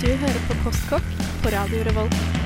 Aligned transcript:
Du 0.00 0.06
hører 0.08 0.44
på 0.48 0.54
Postkokk 0.64 1.10
på 1.42 1.50
Radio 1.52 1.84
Revolt. 1.84 2.39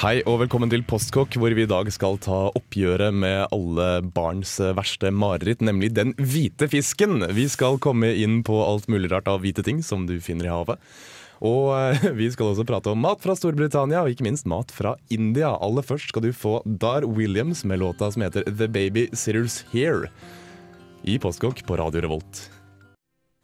Hei 0.00 0.22
og 0.24 0.38
velkommen 0.40 0.70
til 0.72 0.80
Postkokk, 0.88 1.34
hvor 1.36 1.52
vi 1.52 1.66
i 1.66 1.68
dag 1.68 1.84
skal 1.92 2.14
ta 2.24 2.46
oppgjøret 2.56 3.12
med 3.12 3.50
alle 3.52 3.88
barns 4.16 4.54
verste 4.78 5.10
mareritt, 5.12 5.60
nemlig 5.60 5.90
den 5.92 6.14
hvite 6.16 6.70
fisken. 6.72 7.26
Vi 7.36 7.44
skal 7.52 7.76
komme 7.84 8.08
inn 8.16 8.38
på 8.40 8.56
alt 8.64 8.88
mulig 8.88 9.10
rart 9.12 9.28
av 9.28 9.42
hvite 9.44 9.60
ting 9.66 9.82
som 9.84 10.06
du 10.08 10.14
finner 10.24 10.48
i 10.48 10.54
havet. 10.54 10.80
Og 11.44 11.68
eh, 11.76 12.08
vi 12.22 12.30
skal 12.32 12.54
også 12.54 12.64
prate 12.64 12.94
om 12.94 13.04
mat 13.04 13.20
fra 13.20 13.36
Storbritannia, 13.36 14.00
og 14.00 14.14
ikke 14.14 14.24
minst 14.24 14.48
mat 14.48 14.72
fra 14.72 14.94
India. 15.12 15.52
Aller 15.60 15.84
først 15.84 16.14
skal 16.14 16.24
du 16.24 16.32
få 16.32 16.62
Dar 16.64 17.04
Williams 17.04 17.66
med 17.68 17.84
låta 17.84 18.08
som 18.08 18.24
heter 18.24 18.48
The 18.48 18.72
Baby 18.72 19.10
Sitters 19.12 19.66
Here. 19.74 20.08
I 21.04 21.20
Postkokk 21.20 21.60
på 21.68 21.76
Radio 21.76 22.08
Revolt. 22.08 22.46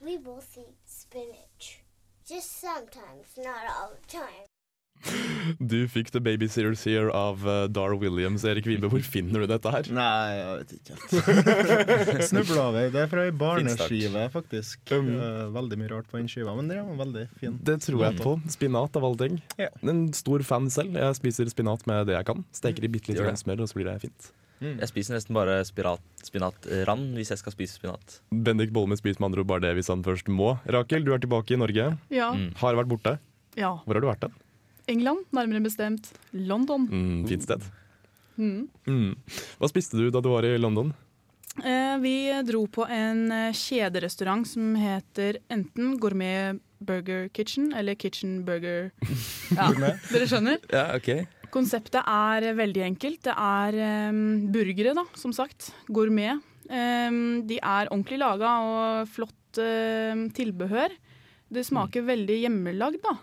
We 0.01 0.17
both 0.17 0.57
eat 0.57 0.81
spinach. 0.89 1.83
Just 2.25 2.63
sometimes, 2.65 3.37
not 3.37 3.69
all 3.77 3.93
the 3.93 4.09
time. 4.09 4.56
Du 5.73 5.77
fikk 5.89 6.09
The 6.11 6.21
Babysitter's 6.21 6.83
Here 6.89 7.11
av 7.15 7.45
uh, 7.47 7.67
Dar 7.71 7.95
Williams. 8.01 8.43
Erik 8.49 8.67
Vibe, 8.67 8.89
hvor 8.91 9.03
finner 9.07 9.45
du 9.45 9.47
dette 9.51 9.71
her? 9.71 9.87
Nei, 9.95 10.33
jeg 10.35 10.57
vet 10.59 10.73
ikke 10.77 10.97
helt. 10.97 12.25
Snubla 12.31 12.65
over. 12.71 12.89
Det 12.95 13.03
er 13.05 13.11
fra 13.13 13.27
ei 13.29 13.35
barneskive, 13.37 14.25
faktisk. 14.35 14.81
Mm. 14.91 15.11
Eh, 15.15 15.43
veldig 15.55 15.79
mye 15.81 15.91
rart 15.93 16.09
på 16.11 16.19
den 16.19 16.27
skiva, 16.31 16.55
men 16.59 16.71
den 16.73 16.81
er 16.83 16.99
veldig 16.99 17.27
fin. 17.41 17.59
Det 17.63 17.77
tror 17.87 18.03
jeg 18.09 18.19
på. 18.23 18.35
Spinat 18.57 18.99
av 18.99 19.07
alle 19.07 19.21
ting. 19.23 19.39
Ja. 19.61 19.69
En 19.87 20.07
stor 20.17 20.43
fan 20.47 20.67
selv. 20.75 20.99
Jeg 20.99 21.19
spiser 21.21 21.53
spinat 21.53 21.87
med 21.91 22.09
det 22.11 22.17
jeg 22.19 22.27
kan. 22.33 22.43
Steker 22.57 22.89
i 22.89 22.91
bitte 22.97 23.13
litt 23.13 23.23
grann 23.23 23.39
smør, 23.39 23.63
og 23.65 23.71
så 23.71 23.79
blir 23.79 23.89
det 23.93 24.01
fint. 24.09 24.33
Jeg 24.65 24.89
spiser 24.89 25.13
nesten 25.19 25.37
bare 25.37 25.59
spirat, 25.69 26.01
spinatrand 26.25 27.11
hvis 27.19 27.29
jeg 27.35 27.43
skal 27.43 27.53
spise 27.53 27.77
spinat. 27.77 28.19
Bendik 28.33 28.71
Bolme 28.73 28.97
spiser 28.97 29.21
med 29.21 29.29
andre 29.31 29.43
ord 29.45 29.51
bare 29.51 29.67
det 29.67 29.75
hvis 29.77 29.91
han 29.93 30.01
først 30.07 30.31
må. 30.33 30.55
Rakel, 30.65 31.05
du 31.05 31.13
er 31.13 31.21
tilbake 31.23 31.55
i 31.55 31.61
Norge. 31.61 31.91
Ja, 32.11 32.31
Mm. 32.33 32.51
Har 32.63 32.75
vært 32.81 32.89
borte. 32.91 33.19
ja. 33.57 33.75
Hvor 33.85 33.95
har 33.95 34.01
du 34.03 34.09
vært? 34.09 34.25
da? 34.27 34.33
England, 34.91 35.27
nærmere 35.35 35.65
bestemt 35.65 36.13
London. 36.33 36.87
Mm, 36.91 37.27
fint 37.29 37.47
sted. 37.47 37.65
Mm. 38.37 38.69
Mm. 38.87 39.13
Hva 39.59 39.71
spiste 39.71 39.99
du 39.99 40.11
da 40.13 40.23
du 40.23 40.31
var 40.31 40.47
i 40.47 40.57
London? 40.61 40.93
Eh, 41.65 41.97
vi 42.03 42.17
dro 42.45 42.67
på 42.69 42.85
en 42.93 43.31
eh, 43.33 43.55
kjederestaurant 43.57 44.45
som 44.49 44.75
heter 44.77 45.41
enten 45.49 45.95
Gourmet 46.01 46.61
Burger 46.85 47.31
Kitchen 47.33 47.71
eller 47.73 47.97
Kitchen 47.97 48.43
Burger 48.45 48.91
Ja, 49.57 49.71
dere 49.73 50.29
skjønner? 50.29 50.61
Ja, 50.69 50.91
ok 50.99 51.25
Konseptet 51.55 52.03
er 52.05 52.51
veldig 52.59 52.83
enkelt. 52.85 53.23
Det 53.25 53.33
er 53.33 53.77
um, 54.11 54.51
burgere, 54.53 54.93
da, 54.99 55.07
som 55.17 55.33
sagt. 55.33 55.71
Gourmet. 55.89 56.43
Um, 56.69 57.47
de 57.49 57.57
er 57.63 57.89
ordentlig 57.89 58.19
laga 58.21 58.51
og 58.67 59.09
flott 59.09 59.61
uh, 59.63 60.27
tilbehør. 60.37 60.93
Det 61.49 61.65
smaker 61.65 62.05
veldig 62.05 62.41
hjemmelagd, 62.43 63.01
da. 63.07 63.15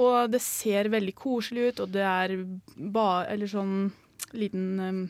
Og 0.00 0.30
det 0.32 0.40
ser 0.42 0.90
veldig 0.90 1.14
koselig 1.14 1.68
ut, 1.70 1.84
og 1.84 1.92
det 1.94 2.02
er 2.02 2.34
bar 2.74 3.28
eller 3.30 3.50
sånn 3.50 3.92
liten 4.34 5.08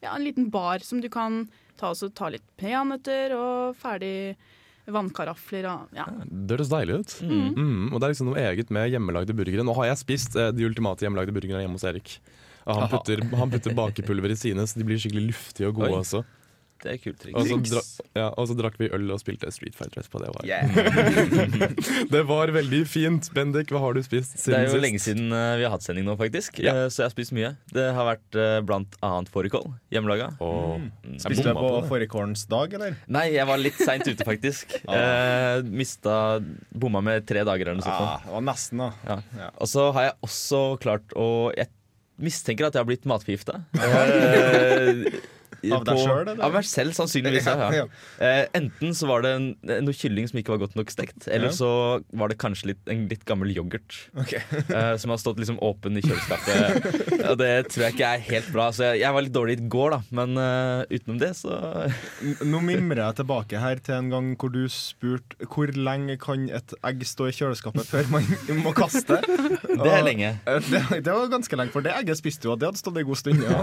Ja, 0.00 0.14
en 0.14 0.24
liten 0.24 0.48
bar 0.52 0.84
som 0.84 1.02
du 1.02 1.10
kan 1.12 1.44
ta, 1.76 1.92
ta 1.92 2.30
litt 2.32 2.46
peanøtter 2.60 3.34
og 3.36 3.76
ferdig 3.80 4.36
vannkarafler 4.86 5.66
og 5.66 5.96
ja. 5.96 6.06
Det 6.30 6.56
høres 6.56 6.70
deilig 6.70 7.00
ut. 7.00 7.14
Mm. 7.26 7.46
Mm, 7.56 7.86
og 7.90 7.98
det 7.98 8.06
er 8.06 8.14
liksom 8.14 8.30
noe 8.30 8.42
eget 8.52 8.72
med 8.74 8.90
hjemmelagde 8.92 9.34
burgere. 9.36 9.66
Nå 9.66 9.74
har 9.80 9.90
jeg 9.90 10.02
spist 10.04 10.38
eh, 10.38 10.52
de 10.54 10.66
ultimate 10.68 11.02
hjemmelagde 11.02 11.34
burgerne 11.34 11.64
hjemme 11.64 11.80
hos 11.80 11.86
Erik. 11.90 12.18
Han 12.66 12.88
putter, 12.90 13.22
han 13.38 13.50
putter 13.50 13.74
bakepulver 13.78 14.32
i 14.34 14.38
sine, 14.38 14.64
så 14.66 14.78
de 14.80 14.86
blir 14.86 14.98
skikkelig 14.98 15.28
luftige 15.28 15.68
og 15.70 15.78
gode 15.78 15.92
Oi. 15.92 16.00
også. 16.00 16.22
Det 16.82 16.90
er 16.92 16.98
kult 17.00 17.22
Og 17.32 17.46
så, 17.48 17.56
triks. 17.56 17.70
dra, 17.72 17.80
ja, 18.20 18.26
og 18.36 18.48
så 18.50 18.54
drakk 18.58 18.74
vi 18.78 18.88
øl 18.92 19.10
og 19.14 19.18
spilte 19.22 19.48
Street 19.54 19.74
Fighter 19.74 20.02
etterpå. 20.02 20.20
Det 20.22 20.30
var, 20.34 20.42
Yeah. 20.46 20.66
det 22.14 22.22
var 22.28 22.52
veldig 22.54 22.82
fint. 22.86 23.30
Bendik, 23.34 23.72
hva 23.74 23.80
har 23.82 23.96
du 23.96 24.02
spist 24.04 24.36
siden 24.36 24.42
sist? 24.42 24.50
Det 24.52 24.58
er 24.58 24.66
jo 24.66 24.74
sist? 24.74 24.82
lenge 24.84 25.00
siden 25.02 25.32
eh, 25.32 25.54
vi 25.60 25.64
har 25.66 25.72
hatt 25.74 25.86
sending 25.86 26.04
nå, 26.06 26.14
faktisk. 26.20 26.60
Ja. 26.62 26.74
Eh, 26.84 26.88
Så 26.92 27.02
jeg 27.02 27.08
har 27.08 27.14
spist 27.16 27.32
mye. 27.36 27.54
Det 27.72 27.86
har 27.96 28.06
vært 28.10 28.38
eh, 28.38 28.58
blant 28.68 28.98
annet 29.06 29.32
fårikål. 29.32 29.66
Hjemmelaga. 29.94 30.28
Mm. 30.40 30.90
Spiste 31.22 31.48
du 31.48 31.52
på 31.56 31.64
på 31.76 31.80
fårikålens 31.90 32.44
dag, 32.50 32.76
eller? 32.78 32.94
Nei, 33.08 33.24
jeg 33.34 33.46
var 33.48 33.58
litt 33.62 33.80
seint 33.80 34.06
ute, 34.06 34.24
faktisk. 34.28 34.76
eh, 34.96 35.62
mista 35.66 36.18
Bomma 36.76 37.00
med 37.04 37.26
tre 37.28 37.42
dager 37.48 37.70
eller 37.72 37.80
noe 37.80 37.86
sånt. 37.88 38.04
Ja, 38.06 38.20
det 38.26 38.36
var 38.36 38.44
nesten, 38.52 38.84
da. 38.84 38.90
Ja. 39.08 39.18
Ja. 39.40 39.50
Og 39.64 39.68
så 39.72 39.88
har 39.96 40.10
jeg 40.10 40.16
også 40.28 40.62
klart 40.82 41.16
å 41.16 41.26
Jeg 41.56 41.72
mistenker 42.16 42.68
at 42.68 42.76
jeg 42.76 42.80
har 42.80 42.88
blitt 42.88 43.04
matforgifta. 43.08 43.58
Eh, 45.62 45.72
Av 45.76 45.84
deg 45.88 45.98
sjøl? 46.02 46.30
Av 46.36 46.52
meg 46.54 46.64
selv, 46.68 46.92
sannsynligvis. 46.96 47.46
Ja, 47.48 47.70
ja. 47.72 47.86
Eh, 48.22 48.44
enten 48.58 48.94
så 48.96 49.08
var 49.08 49.22
det 49.24 49.32
en, 49.38 49.46
noe 49.86 49.94
kylling 49.96 50.28
som 50.30 50.38
ikke 50.40 50.52
var 50.54 50.62
godt 50.66 50.76
nok 50.78 50.90
stekt, 50.92 51.26
eller 51.28 51.48
Ja. 51.50 51.56
så 51.56 51.70
var 52.12 52.28
det 52.32 52.38
kanskje 52.42 52.72
litt, 52.72 52.82
en 52.92 53.06
litt 53.10 53.24
gammel 53.28 53.52
yoghurt. 53.56 53.96
okay. 54.18 54.40
eh, 54.68 54.96
som 55.00 55.10
har 55.14 55.18
stått 55.22 55.38
liksom 55.40 55.58
åpen 55.64 55.96
i 55.98 56.02
kjøleskapet. 56.04 56.90
Og 57.30 57.38
det 57.40 57.52
tror 57.72 57.86
jeg 57.86 57.96
ikke 57.96 58.10
er 58.16 58.24
helt 58.30 58.50
bra. 58.54 58.68
Så 58.76 58.84
jeg, 58.90 59.00
jeg 59.04 59.12
var 59.16 59.24
litt 59.26 59.34
dårlig 59.36 59.58
i 59.60 59.68
går, 59.72 59.96
da. 59.96 60.00
Men 60.16 60.36
uh, 60.38 60.84
utenom 60.90 61.18
det, 61.20 61.32
så 61.38 61.56
Nå 62.46 62.60
mimrer 62.64 63.02
jeg 63.04 63.16
tilbake 63.20 63.60
her 63.60 63.80
til 63.84 63.96
en 63.98 64.10
gang 64.12 64.28
hvor 64.40 64.52
du 64.54 64.62
spurte 64.72 65.36
hvor 65.52 65.70
lenge 65.76 66.16
kan 66.20 66.46
et 66.52 66.74
egg 66.86 67.02
stå 67.08 67.28
i 67.30 67.34
kjøleskapet 67.36 67.86
før 67.88 68.08
man 68.12 68.26
må 68.64 68.72
kaste. 68.76 69.18
Det 69.24 69.90
er 69.92 70.04
lenge. 70.06 70.34
Eh, 70.46 70.60
Det, 70.66 70.80
det 71.06 71.12
var 71.14 71.28
ganske 71.32 71.56
lenge, 71.58 71.72
for 71.74 71.84
det 71.84 71.92
egget 71.94 72.18
spiste 72.18 72.44
du, 72.46 72.50
og 72.52 72.58
det 72.60 72.68
hadde 72.70 72.80
stått 72.80 72.98
en 73.00 73.06
god 73.06 73.18
stund. 73.20 73.42
Ja. 73.46 73.62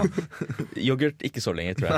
Yoghurt 0.80 1.22
ikke 1.26 1.42
så 1.44 1.52
lenge, 1.56 1.74
tror 1.78 1.90
jeg. 1.90 1.93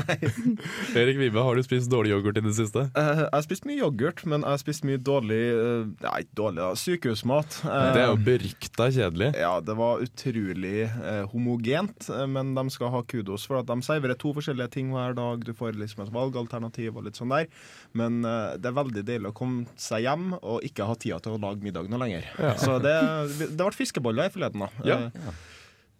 Erik 0.97 1.19
Vibe, 1.21 1.43
har 1.43 1.57
du 1.59 1.63
spist 1.67 1.91
dårlig 1.93 2.13
yoghurt 2.15 2.39
i 2.41 2.45
det 2.45 2.55
siste? 2.57 2.87
Uh, 2.97 3.23
jeg 3.25 3.33
har 3.35 3.45
spist 3.47 3.67
mye 3.69 3.79
yoghurt, 3.81 4.23
men 4.29 4.45
jeg 4.45 4.53
har 4.57 4.63
spist 4.63 4.87
mye 4.89 5.01
dårlig 5.01 5.41
uh, 5.57 5.89
Nei, 6.05 6.21
dårlig, 6.39 6.61
da. 6.63 6.71
Sykehusmat. 6.81 7.59
Uh, 7.65 7.73
Det 7.97 8.03
er 8.05 8.11
jo 8.13 8.19
berykta 8.27 8.89
kjedelig. 8.95 9.31
Ja, 9.41 9.55
det 9.65 9.77
var 9.79 10.03
utrolig 10.05 10.85
eh, 10.87 11.23
homogent, 11.33 12.09
eh, 12.13 12.27
men 12.31 12.53
de 12.57 12.65
skal 12.75 12.91
ha 12.95 13.01
kudos 13.09 13.45
for 13.49 13.61
at 13.61 13.69
de 13.69 13.77
serverer 13.87 14.19
to 14.21 14.33
forskjellige 14.37 14.71
ting 14.77 14.93
hver 14.95 15.17
dag. 15.17 15.45
Du 15.47 15.53
får 15.57 15.77
liksom 15.81 16.05
et 16.07 16.13
valgalternativ 16.15 16.97
og 16.97 17.07
litt 17.09 17.19
sånn 17.19 17.33
der. 17.35 17.49
Men 17.97 18.21
eh, 18.27 18.57
det 18.61 18.71
er 18.71 18.77
veldig 18.79 19.05
deilig 19.09 19.33
å 19.33 19.37
komme 19.37 19.67
seg 19.81 20.07
hjem 20.07 20.31
og 20.41 20.65
ikke 20.67 20.87
ha 20.89 20.97
tida 21.01 21.21
til 21.25 21.37
å 21.37 21.43
lage 21.43 21.65
middag 21.65 21.91
noe 21.93 22.03
lenger. 22.05 22.29
Ja. 22.41 22.55
Så 22.61 22.79
det, 22.85 22.97
det 23.43 23.53
ble 23.59 23.73
fiskeboller 23.77 24.29
i 24.31 24.35
forleden, 24.35 24.67
da. 24.67 24.71
Ja. 24.87 24.99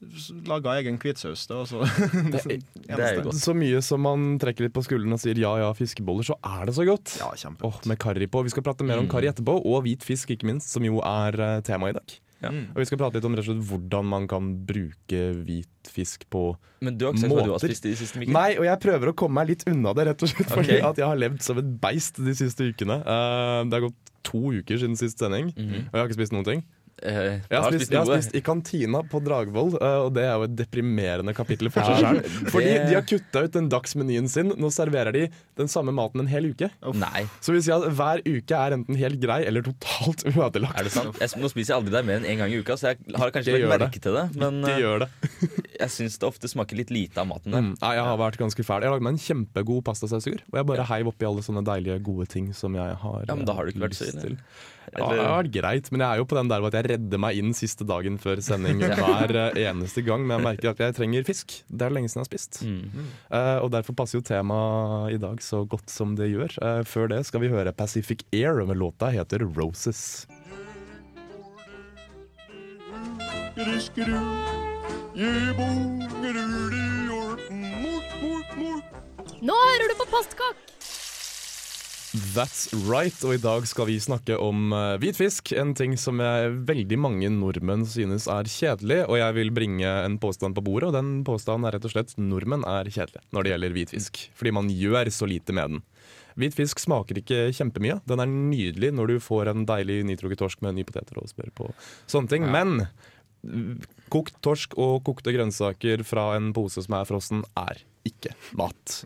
Eh, 0.03 0.43
Laga 0.47 0.75
egen 0.81 0.99
hvitsaus. 1.01 1.47
Det, 1.49 1.61
så 1.71 1.81
Det 1.85 2.59
er 2.99 3.15
jo 3.17 3.23
godt. 3.31 3.39
Så 3.41 3.55
mye 3.57 3.81
som 3.85 4.03
man 4.05 4.37
trekker 4.43 4.67
litt 4.67 4.75
på 4.77 4.85
skuldrene 4.85 5.17
og 5.17 5.23
sier 5.23 5.39
ja 5.41 5.55
ja, 5.63 5.71
fiskeboller, 5.77 6.27
så 6.27 6.37
er 6.45 6.67
det 6.69 6.75
så 6.77 6.85
godt. 6.89 7.17
Ja. 7.23 7.31
Åh, 7.65 7.79
med 7.89 7.99
karri 8.03 8.29
på. 8.29 8.43
Vi 8.47 8.53
skal 8.53 8.63
prate 8.67 8.85
mer 8.85 8.99
om 9.01 9.07
Mm. 9.07 9.11
karri 9.13 9.29
etterpå, 9.31 9.55
og 9.65 9.83
hvit 9.87 10.03
fisk 10.05 10.31
ikke 10.35 10.47
minst, 10.51 10.69
som 10.73 10.85
jo 10.85 10.99
er 11.01 11.37
uh, 11.41 11.61
tema 11.65 11.89
i 11.89 11.97
dag. 11.97 12.17
Ja. 12.43 12.51
Mm. 12.53 12.67
Og 12.75 12.83
vi 12.83 12.85
skal 12.85 12.99
prate 13.01 13.17
litt 13.17 13.25
om 13.25 13.33
rett 13.33 13.47
og 13.47 13.55
slett 13.55 13.69
hvordan 13.71 14.05
man 14.13 14.27
kan 14.29 14.51
bruke 14.69 15.21
hvit 15.47 15.89
fisk 15.89 16.27
på 16.29 16.43
Men 16.85 16.99
du 16.99 17.07
har 17.07 17.15
ikke 17.15 17.23
sett 17.25 17.33
hva 17.33 17.45
du 17.47 17.53
har 17.55 17.63
spist 17.65 17.87
i 17.89 17.93
de 17.95 17.97
siste 17.97 18.19
ukene? 18.21 18.35
Nei, 18.37 18.51
og 18.61 18.67
jeg 18.69 18.81
prøver 18.83 19.09
å 19.09 19.15
komme 19.17 19.39
meg 19.41 19.49
litt 19.55 19.65
unna 19.73 19.95
det, 19.97 20.05
rett 20.11 20.23
og 20.27 20.29
slett 20.35 20.51
fordi 20.53 20.77
Ok. 20.77 20.85
at 20.91 21.01
jeg 21.01 21.07
har 21.09 21.17
levd 21.23 21.41
som 21.47 21.57
et 21.63 21.71
beist 21.81 22.21
de 22.21 22.35
siste 22.37 22.69
ukene. 22.69 22.99
Uh, 23.09 23.65
det 23.65 23.79
har 23.81 23.87
gått 23.89 24.13
to 24.29 24.43
uker 24.59 24.77
siden 24.83 24.99
sist 25.01 25.19
sending, 25.23 25.49
Mhm. 25.57 25.87
og 25.89 25.93
jeg 25.97 26.01
har 26.03 26.09
ikke 26.11 26.19
spist 26.21 26.35
noen 26.37 26.45
ting. 26.45 26.65
Eh, 27.05 27.43
Jeg 27.51 27.61
har, 27.61 27.67
spist, 27.75 27.91
jeg 27.93 27.99
har 28.01 28.09
spist 28.09 28.35
i 28.39 28.41
kantina 28.41 29.03
på 29.05 29.19
Dragvoll, 29.21 29.75
eh, 29.77 29.97
og 30.07 30.15
det 30.17 30.23
er 30.25 30.33
jo 30.41 30.47
et 30.47 30.55
deprimerende 30.57 31.35
kapittel 31.37 31.69
for 31.69 31.85
seg 31.85 31.99
sjøl. 32.01 32.21
Fordi 32.55 32.71
de 32.89 32.95
har 32.97 33.05
kutta 33.05 33.43
ut 33.45 33.53
den 33.59 33.67
dagsmenyen 33.69 34.31
sin. 34.33 34.49
Nå 34.57 34.71
serverer 34.73 35.13
de 35.13 35.27
den 35.61 35.69
samme 35.69 35.93
maten 35.93 36.23
en 36.25 36.31
hel 36.33 36.49
uke. 36.55 36.71
Nei, 36.97 37.27
Så 37.45 37.53
vil 37.53 37.61
si 37.67 37.73
at 37.75 37.85
hver 37.99 38.23
uke 38.25 38.57
er 38.57 38.77
enten 38.79 38.97
helt 38.97 39.21
grei 39.21 39.43
eller 39.45 39.67
totalt 39.67 40.25
ødelagt. 40.33 40.79
er 40.81 40.89
det 40.89 40.93
sant? 40.97 41.21
Jeg, 41.21 41.37
nå 41.43 41.51
spiser 41.53 41.75
jeg 41.75 41.83
aldri 41.83 41.93
der 41.99 42.07
mer 42.09 42.17
enn 42.23 42.29
én 42.33 42.41
gang 42.41 42.55
i 42.57 42.63
uka, 42.65 42.79
så 42.81 42.95
jeg 42.95 43.17
har 43.21 43.35
kanskje 43.35 43.53
Ikke 43.53 43.67
lagt 43.67 43.67
gjør 43.67 43.77
det. 43.77 43.87
merke 43.87 44.03
til 44.07 44.17
det. 44.17 44.25
Men 44.41 44.63
De 44.65 44.73
eh, 44.73 44.81
gjør 44.87 45.05
det. 45.05 45.11
jeg 45.83 45.91
syns 45.99 46.17
det 46.23 46.31
ofte 46.31 46.49
smaker 46.49 46.81
litt 46.81 46.95
lite 46.97 47.21
av 47.21 47.29
maten 47.29 47.53
der. 47.53 47.67
Mm. 47.67 47.75
Nei, 47.83 47.93
jeg 48.01 48.07
har 48.09 48.17
vært 48.25 48.41
ganske 48.41 48.65
fæl. 48.65 48.81
Jeg 48.81 48.89
har 48.89 48.97
lagd 48.97 49.05
meg 49.11 49.19
en 49.19 49.25
kjempegod 49.27 49.85
pastasauser. 49.91 50.41
Og 50.49 50.57
jeg 50.63 50.71
bare 50.73 50.89
heiv 50.95 51.13
oppi 51.13 51.29
alle 51.29 51.45
sånne 51.45 51.61
deilige, 51.69 52.01
gode 52.09 52.25
ting 52.33 52.49
som 52.57 52.73
jeg 52.81 52.97
har 53.05 53.29
Ja, 53.29 53.37
men 53.37 53.45
da 53.45 53.53
har 53.61 53.69
du 53.69 53.75
ikke 53.77 53.85
vært 53.85 54.01
så 54.01 54.09
lyst 54.09 54.17
ille. 54.17 54.33
til. 54.33 54.41
Ja, 54.95 55.09
det 55.11 55.19
har 55.19 55.33
vært 55.41 55.53
greit, 55.55 55.91
men 55.93 56.03
jeg 56.05 56.09
er 56.09 56.21
jo 56.21 56.27
på 56.31 56.39
den 56.39 56.51
der 56.51 56.67
at 56.69 56.77
jeg 56.79 56.89
redder 56.93 57.21
meg 57.23 57.41
inn 57.41 57.55
siste 57.57 57.87
dagen 57.89 58.19
før 58.23 58.43
sending 58.45 58.83
hver 59.01 59.35
eneste 59.53 60.05
gang. 60.07 60.25
Men 60.27 60.39
jeg 60.39 60.47
merker 60.47 60.73
at 60.73 60.83
jeg 60.85 60.97
trenger 60.99 61.27
fisk. 61.27 61.57
Det 61.67 61.89
er 61.89 61.97
lenge 61.97 62.13
siden 62.13 62.23
jeg 62.23 62.27
har 62.27 62.31
spist. 62.31 62.61
Mm. 62.63 63.11
Uh, 63.31 63.59
og 63.65 63.71
derfor 63.75 63.99
passer 63.99 64.21
jo 64.21 64.27
temaet 64.27 65.17
i 65.17 65.21
dag 65.23 65.43
så 65.45 65.65
godt 65.69 65.91
som 65.93 66.15
det 66.19 66.31
gjør. 66.33 66.59
Uh, 66.63 66.83
før 66.87 67.11
det 67.13 67.25
skal 67.29 67.43
vi 67.43 67.53
høre 67.53 67.75
Pacific 67.77 68.27
Air, 68.33 68.63
med 68.67 68.79
låta 68.81 69.11
heter 69.13 69.47
Roses. 69.57 70.27
Nå 79.47 79.55
hører 79.55 79.89
du 79.91 79.95
på 79.99 80.07
Postkokk! 80.11 80.67
That's 82.17 82.71
right, 82.89 83.17
og 83.27 83.35
i 83.35 83.41
dag 83.43 83.67
skal 83.69 83.91
vi 83.91 83.97
snakke 84.01 84.39
om 84.41 84.71
uh, 84.73 84.95
hvitfisk. 85.03 85.51
En 85.59 85.75
ting 85.77 85.99
som 86.01 86.21
jeg, 86.23 86.53
veldig 86.69 86.97
mange 87.03 87.29
nordmenn 87.33 87.83
synes 87.89 88.25
er 88.33 88.49
kjedelig. 88.49 89.03
Og 89.05 89.19
jeg 89.21 89.37
vil 89.37 89.53
bringe 89.53 89.91
en 89.91 90.17
påstand 90.23 90.57
på 90.57 90.65
bordet, 90.65 90.89
og 90.89 90.97
den 90.97 91.11
påstanden 91.27 91.69
er 91.69 91.77
rett 91.77 91.89
og 91.89 91.93
slett 91.93 92.15
nordmenn 92.17 92.65
er 92.69 92.89
kjedelige 92.89 93.25
når 93.37 93.45
det 93.45 93.53
gjelder 93.53 93.75
hvitfisk. 93.77 94.23
Fordi 94.39 94.55
man 94.57 94.71
gjør 94.73 95.11
så 95.13 95.29
lite 95.29 95.57
med 95.57 95.75
den. 95.75 95.83
Hvitfisk 96.41 96.81
smaker 96.81 97.21
ikke 97.21 97.43
kjempemye. 97.59 97.99
Den 98.09 98.25
er 98.25 98.33
nydelig 98.33 98.95
når 98.97 99.13
du 99.13 99.21
får 99.27 99.53
en 99.53 99.69
deilig 99.69 100.01
nitrogetorsk 100.09 100.57
torsk 100.57 100.65
med 100.65 100.79
nypoteter 100.81 101.21
og 101.21 101.29
smør 101.33 101.53
på. 101.59 101.69
Sånne 102.09 102.33
ting. 102.33 102.49
Men 102.49 102.87
mm, 103.45 103.85
kokt 104.13 104.41
torsk 104.45 104.79
og 104.81 105.03
kokte 105.05 105.37
grønnsaker 105.37 106.05
fra 106.09 106.31
en 106.39 106.53
pose 106.57 106.85
som 106.85 106.97
er 106.97 107.09
frossen, 107.09 107.45
er 107.61 107.85
ikke 108.09 108.33
mat. 108.57 109.03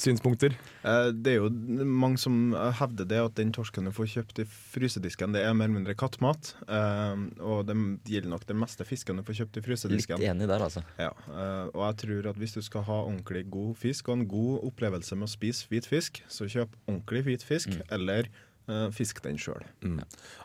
Synspunkter? 0.00 0.54
Eh, 0.84 1.10
Det 1.16 1.32
er 1.32 1.38
jo 1.40 1.50
mange 1.84 2.18
som 2.20 2.52
hevder 2.52 3.08
det 3.08 3.20
at 3.22 3.34
den 3.38 3.52
torsken 3.54 3.88
du 3.88 3.92
får 3.96 4.10
kjøpt 4.12 4.42
i 4.42 4.46
frysedisken, 4.46 5.32
det 5.32 5.42
er 5.44 5.54
mer 5.56 5.68
eller 5.68 5.78
mindre 5.80 5.96
kattmat. 5.98 6.54
Eh, 6.68 7.22
og 7.40 7.66
det 7.68 7.76
gjelder 8.08 8.32
nok 8.34 8.46
den 8.48 8.60
meste 8.60 8.84
fisken 8.88 9.16
du 9.16 9.24
får 9.26 9.40
kjøpt 9.42 9.60
i 9.60 9.64
Litt 9.66 10.10
enig 10.10 10.48
der, 10.48 10.62
altså. 10.62 10.82
Ja, 10.98 11.12
eh, 11.28 11.68
og 11.72 11.82
jeg 11.86 11.96
tror 12.04 12.30
at 12.32 12.40
hvis 12.40 12.54
du 12.56 12.62
skal 12.62 12.84
ha 12.86 12.98
ordentlig 13.06 13.46
god 13.50 13.76
fisk 13.76 14.08
og 14.08 14.18
en 14.18 14.26
god 14.28 14.66
opplevelse 14.68 15.16
med 15.16 15.28
å 15.28 15.32
spise 15.32 15.66
hvit 15.70 15.86
fisk, 15.88 16.22
så 16.28 16.48
kjøp 16.50 16.76
ordentlig 16.86 17.24
hvit 17.26 17.42
fisk, 17.46 17.72
eller 17.90 18.28
eh, 18.68 18.88
fisk 18.94 19.22
den 19.24 19.38
sjøl. 19.40 19.64
Mm. 19.82 20.02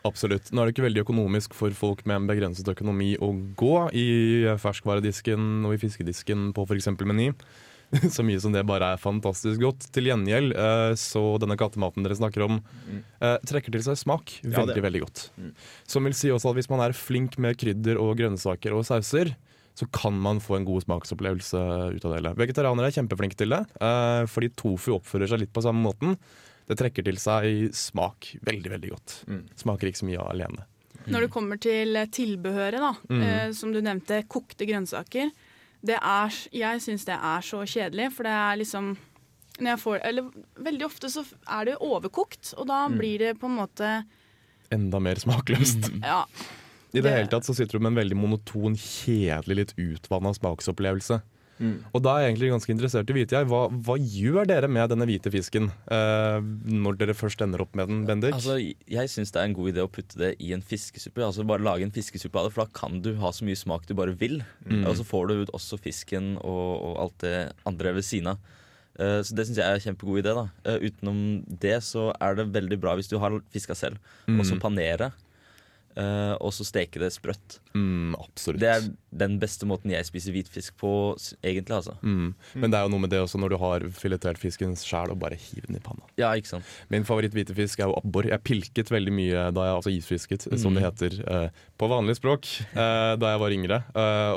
Absolutt. 0.08 0.52
Nå 0.52 0.62
er 0.62 0.70
det 0.70 0.76
ikke 0.76 0.86
veldig 0.88 1.04
økonomisk 1.04 1.54
for 1.58 1.74
folk 1.76 2.04
med 2.06 2.22
en 2.22 2.30
begrenset 2.30 2.68
økonomi 2.72 3.14
å 3.20 3.32
gå 3.58 3.76
i 3.92 4.08
ferskvaredisken 4.62 5.66
og 5.66 5.76
i 5.76 5.82
fiskedisken 5.82 6.52
på 6.56 6.66
f.eks. 6.68 6.90
Meny. 7.02 7.32
Så 8.16 8.24
mye 8.24 8.40
som 8.40 8.52
det 8.54 8.62
bare 8.66 8.94
er 8.94 9.00
fantastisk 9.00 9.60
godt. 9.60 9.84
Til 9.92 10.06
gjengjeld, 10.08 10.54
eh, 10.56 10.94
så 10.96 11.22
denne 11.42 11.58
kattematen 11.60 12.02
dere 12.06 12.16
snakker 12.16 12.44
om, 12.46 12.60
eh, 13.20 13.36
trekker 13.44 13.74
til 13.74 13.82
seg 13.84 13.98
smak 14.00 14.32
veldig, 14.46 14.76
ja, 14.78 14.84
veldig 14.86 15.02
godt. 15.04 15.24
Som 15.92 16.04
vil 16.08 16.14
si 16.16 16.30
også 16.32 16.50
at 16.54 16.56
hvis 16.56 16.70
man 16.72 16.80
er 16.86 16.96
flink 16.96 17.36
med 17.42 17.58
krydder 17.60 18.00
og 18.00 18.16
grønnsaker 18.16 18.72
og 18.72 18.86
sauser, 18.88 19.34
så 19.76 19.86
kan 19.92 20.16
man 20.20 20.40
få 20.40 20.56
en 20.58 20.66
god 20.68 20.82
smaksopplevelse 20.84 21.60
ut 21.96 22.04
av 22.04 22.12
det 22.12 22.18
hele. 22.22 22.32
Vegetarianere 22.40 22.88
er 22.90 22.96
kjempeflinke 22.96 23.36
til 23.40 23.52
det, 23.54 23.60
eh, 23.80 24.24
fordi 24.28 24.50
tofu 24.56 24.96
oppfører 24.98 25.28
seg 25.28 25.40
litt 25.44 25.52
på 25.52 25.62
samme 25.64 25.84
måten. 25.84 26.16
Det 26.68 26.76
trekker 26.78 27.04
til 27.04 27.16
seg 27.20 27.72
smak 27.76 28.32
veldig, 28.44 28.70
veldig 28.78 28.90
godt. 28.92 29.16
Smaker 29.60 29.88
ikke 29.92 30.00
så 30.00 30.08
mye 30.08 30.24
alene. 30.32 30.64
Når 31.10 31.24
det 31.26 31.30
kommer 31.34 31.58
til 31.60 31.96
tilbehøret, 32.14 32.78
da, 32.78 32.92
Mm. 33.10 33.22
eh, 33.22 33.52
som 33.52 33.72
du 33.72 33.80
nevnte, 33.82 34.22
kokte 34.28 34.64
grønnsaker. 34.68 35.32
Det 35.84 35.96
er, 35.98 36.34
jeg 36.54 36.80
syns 36.84 37.04
det 37.08 37.16
er 37.16 37.40
så 37.42 37.62
kjedelig, 37.66 38.12
for 38.14 38.22
det 38.28 38.32
er 38.32 38.56
liksom 38.60 38.92
får, 39.82 40.00
eller 40.06 40.30
Veldig 40.62 40.84
ofte 40.86 41.10
så 41.10 41.24
er 41.50 41.64
det 41.64 41.76
overkokt, 41.82 42.54
og 42.56 42.66
da 42.70 42.84
blir 42.88 43.18
det 43.18 43.32
på 43.40 43.46
en 43.50 43.56
måte 43.58 44.04
Enda 44.72 44.98
mer 45.02 45.14
smakløst. 45.20 45.90
Ja. 46.02 46.22
I 46.94 47.00
det 47.00 47.02
Det- 47.04 47.12
hele 47.16 47.28
tatt 47.28 47.44
så 47.44 47.54
sitter 47.54 47.78
du 47.78 47.82
med 47.82 47.92
en 47.92 47.98
veldig 48.04 48.16
monoton, 48.16 48.74
kjedelig, 48.76 49.56
litt 49.56 49.74
utvanna 49.76 50.32
smaksopplevelse. 50.32 51.20
Og 51.92 52.02
da 52.04 52.14
er 52.16 52.24
jeg 52.24 52.32
egentlig 52.32 52.50
ganske 52.52 52.72
interessert 52.74 53.10
i 53.10 53.14
å 53.14 53.16
vite 53.16 53.36
jeg, 53.36 53.48
hva, 53.50 53.60
hva 53.70 53.96
gjør 53.98 54.48
dere 54.50 54.70
med 54.72 54.90
denne 54.92 55.06
hvite 55.08 55.30
fisken 55.34 55.68
eh, 55.94 56.38
når 56.66 56.98
dere 57.00 57.14
først 57.16 57.44
ender 57.44 57.62
opp 57.64 57.76
med 57.78 57.90
den, 57.90 58.00
Bendik? 58.08 58.34
Altså, 58.36 58.56
jeg 58.58 59.12
syns 59.12 59.30
det 59.34 59.42
er 59.42 59.50
en 59.50 59.56
god 59.58 59.72
idé 59.72 59.84
å 59.84 59.90
putte 59.92 60.18
det 60.20 60.32
i 60.42 60.52
en 60.56 60.64
fiskesuppe. 60.64 61.22
Altså 61.26 61.46
Bare 61.48 61.64
lage 61.64 61.86
en 61.86 61.94
fiskesuppe 61.94 62.40
av 62.40 62.48
det, 62.48 62.54
for 62.56 62.64
da 62.66 62.74
kan 62.80 62.98
du 63.04 63.12
ha 63.22 63.30
så 63.34 63.46
mye 63.48 63.58
smak 63.58 63.86
du 63.86 63.94
bare 63.98 64.16
vil. 64.18 64.40
Og 64.82 64.96
så 64.98 65.06
får 65.06 65.28
du 65.30 65.34
ut 65.44 65.54
også 65.56 65.78
fisken 65.82 66.34
og, 66.42 66.66
og 66.82 66.98
alt 67.06 67.18
det 67.24 67.36
andre 67.68 67.94
ved 67.98 68.06
siden 68.08 68.34
av. 68.34 68.42
Eh, 69.00 69.20
så 69.24 69.36
det 69.36 69.46
syns 69.48 69.60
jeg 69.62 69.66
er 69.66 69.78
en 69.78 69.86
kjempegod 69.86 70.20
idé. 70.22 70.34
da 70.36 70.48
Eh, 70.68 70.88
Utenom 70.88 71.20
det 71.62 71.78
så 71.86 72.10
er 72.20 72.36
det 72.38 72.50
veldig 72.52 72.78
bra 72.82 72.96
hvis 72.98 73.08
du 73.10 73.18
har 73.22 73.38
fiska 73.54 73.76
selv, 73.78 74.02
og 74.28 74.44
så 74.48 74.58
panere. 74.60 75.12
Eh, 75.96 76.34
og 76.40 76.52
så 76.54 76.64
steke 76.66 77.00
det 77.02 77.12
sprøtt. 77.14 77.58
mm, 77.74 78.14
absolutt. 78.20 78.60
Det 78.60 78.68
er 78.68 78.86
den 79.12 79.38
beste 79.40 79.66
måten 79.68 79.90
jeg 79.92 80.06
spiser 80.08 80.32
hvitfisk 80.32 80.76
på, 80.80 80.90
egentlig. 81.44 81.74
altså 81.76 81.96
mm. 82.02 82.34
Men 82.56 82.72
det 82.72 82.78
er 82.78 82.86
jo 82.86 82.92
noe 82.94 83.02
med 83.04 83.10
det 83.12 83.20
også 83.20 83.40
når 83.40 83.52
du 83.52 83.56
har 83.60 83.84
filetert 83.96 84.38
fisken 84.40 84.72
sjæl 84.76 85.12
og 85.12 85.18
bare 85.20 85.36
hiver 85.36 85.66
den 85.68 85.76
i 85.76 85.82
panna. 85.84 86.06
Ja, 86.16 86.30
ikke 86.38 86.48
sant 86.54 86.64
Min 86.92 87.04
favoritt-hvite 87.04 87.54
fisk 87.56 87.80
er 87.80 87.90
jo 87.90 87.96
abbor. 87.98 88.28
Jeg 88.30 88.40
pilket 88.44 88.90
veldig 88.92 89.12
mye 89.12 89.46
da 89.52 89.66
jeg 89.68 89.76
altså 89.80 89.92
isfisket, 89.92 90.48
som 90.58 90.72
Mm. 90.72 90.78
det 90.78 90.84
heter 90.86 91.14
uh, 91.28 91.48
på 91.76 91.88
vanlig 91.90 92.16
språk, 92.16 92.46
uh, 92.72 93.12
da 93.20 93.34
jeg 93.34 93.40
var 93.42 93.52
yngre. 93.52 93.78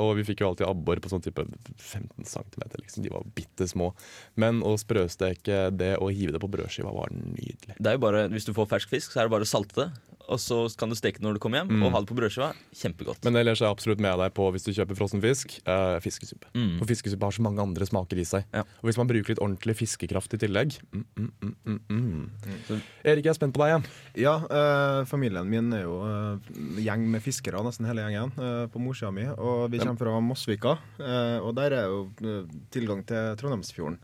Og 0.03 0.15
vi 0.17 0.25
fikk 0.27 0.41
jo 0.43 0.49
alltid 0.49 0.67
abbor 0.67 0.99
på 0.99 1.11
sånn 1.11 1.23
type 1.23 1.45
15 1.79 2.25
cm, 2.27 2.65
liksom. 2.81 3.03
De 3.05 3.11
var 3.13 3.23
bitte 3.37 3.67
små. 3.71 3.93
Men 4.35 4.59
å 4.65 4.73
sprøsteke 4.79 5.69
det 5.75 5.93
og 6.01 6.11
hive 6.11 6.35
det 6.35 6.41
på 6.43 6.49
brødskiva 6.51 6.91
var 6.95 7.13
nydelig. 7.15 7.77
Det 7.79 7.87
er 7.93 7.95
jo 7.97 8.03
bare, 8.03 8.25
Hvis 8.33 8.45
du 8.47 8.53
får 8.57 8.67
fersk 8.73 8.89
fisk, 8.91 9.13
så 9.13 9.21
er 9.21 9.29
det 9.29 9.35
bare 9.35 9.47
å 9.47 9.49
salte 9.49 9.75
det. 9.85 9.87
Og 10.31 10.41
så 10.41 10.61
kan 10.79 10.91
du 10.91 10.97
steke 10.97 11.21
det 11.21 11.27
når 11.27 11.37
du 11.37 11.41
kommer 11.43 11.61
hjem, 11.61 11.73
og 11.83 11.93
ha 11.93 12.01
det 12.01 12.09
på 12.09 12.17
brødskiva. 12.17 12.51
Kjempegodt. 12.75 13.21
Men 13.27 13.41
ellers 13.41 13.61
er 13.61 13.69
jeg 13.69 13.77
absolutt 13.77 14.03
med 14.03 14.17
deg 14.21 14.33
på 14.37 14.47
hvis 14.55 14.67
du 14.67 14.71
kjøper 14.73 14.99
frossen 14.99 15.23
fisk, 15.23 15.57
uh, 15.67 15.97
fiskesuppe. 16.03 16.49
Mm. 16.55 16.77
For 16.81 16.91
fiskesuppe 16.93 17.29
har 17.29 17.37
så 17.37 17.45
mange 17.45 17.63
andre 17.63 17.87
smaker 17.89 18.21
i 18.21 18.27
seg. 18.27 18.47
Ja. 18.55 18.65
Og 18.81 18.89
hvis 18.89 18.99
man 19.01 19.09
bruker 19.11 19.33
litt 19.33 19.43
ordentlig 19.43 19.77
fiskekraft 19.79 20.33
i 20.37 20.41
tillegg 20.41 20.77
mm, 20.89 21.05
mm, 21.15 21.31
mm, 21.45 21.79
mm, 21.89 21.99
mm. 21.99 22.81
Erik, 23.05 23.25
jeg 23.25 23.33
er 23.33 23.37
spent 23.37 23.55
på 23.55 23.63
deg 23.63 23.73
igjen. 23.73 23.87
Ja, 24.25 24.35
uh, 24.49 25.01
familien 25.09 25.49
min 25.51 25.73
er 25.75 25.85
jo 25.85 25.99
uh, 26.01 26.55
gjeng 26.81 27.05
med 27.11 27.23
fiskere, 27.23 27.61
nesten 27.65 27.87
hele 27.89 28.05
gjengen, 28.05 28.31
eh, 28.37 28.67
på 28.71 28.81
morssida 28.81 29.11
mi. 29.11 29.25
Og 29.27 29.71
vi 29.71 29.81
kommer 29.81 29.99
fra 29.99 30.19
Mosvika, 30.21 30.77
eh, 30.99 31.39
og 31.39 31.55
der 31.55 31.71
er 31.79 31.91
jo 31.91 32.05
eh, 32.21 32.45
tilgang 32.71 33.03
til 33.07 33.35
Trondheimsfjorden. 33.39 33.99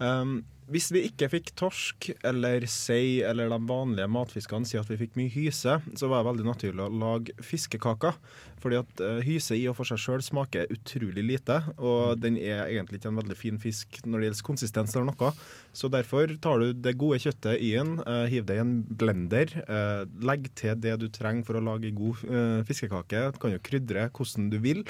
Um, 0.00 0.42
hvis 0.72 0.90
vi 0.94 1.04
ikke 1.08 1.28
fikk 1.32 1.52
torsk 1.58 2.08
eller 2.24 2.64
sei 2.70 3.20
eller 3.26 3.50
de 3.52 3.58
vanlige 3.68 4.08
matfiskene, 4.10 4.68
si 4.68 4.78
at 4.80 4.88
vi 4.90 4.98
fikk 5.00 5.18
mye 5.18 5.32
hyse, 5.32 5.76
så 5.84 6.10
var 6.10 6.22
det 6.22 6.30
veldig 6.30 6.46
naturlig 6.48 6.84
å 6.84 6.92
lage 7.02 7.34
fiskekaker. 7.44 8.16
Fordi 8.62 8.78
at 8.80 9.02
eh, 9.04 9.20
hyse 9.26 9.56
i 9.58 9.66
og 9.68 9.76
for 9.76 9.88
seg 9.88 10.00
sjøl 10.00 10.24
smaker 10.24 10.70
utrolig 10.72 11.24
lite, 11.26 11.58
og 11.76 12.20
den 12.22 12.38
er 12.40 12.64
egentlig 12.64 13.00
ikke 13.00 13.12
en 13.12 13.20
veldig 13.20 13.36
fin 13.36 13.60
fisk 13.60 14.00
når 14.06 14.22
det 14.22 14.30
gjelder 14.30 14.46
konsistens 14.48 14.94
eller 14.96 15.10
noe. 15.10 15.32
Så 15.76 15.90
derfor 15.92 16.32
tar 16.40 16.62
du 16.62 16.72
det 16.86 16.96
gode 17.00 17.20
kjøttet 17.24 17.60
i 17.60 17.74
den, 17.76 17.98
hiver 18.00 18.30
hiv 18.34 18.48
det 18.48 18.56
i 18.56 18.62
en 18.62 18.76
blender, 19.02 19.58
eh, 19.64 20.04
legg 20.24 20.48
til 20.58 20.78
det 20.80 20.96
du 21.02 21.10
trenger 21.12 21.44
for 21.46 21.60
å 21.60 21.64
lage 21.64 21.92
god 21.96 22.24
eh, 22.28 22.62
fiskekake. 22.68 23.26
Du 23.34 23.42
kan 23.42 23.54
jo 23.54 23.62
krydre 23.64 24.08
hvordan 24.14 24.48
du 24.52 24.58
vil. 24.64 24.84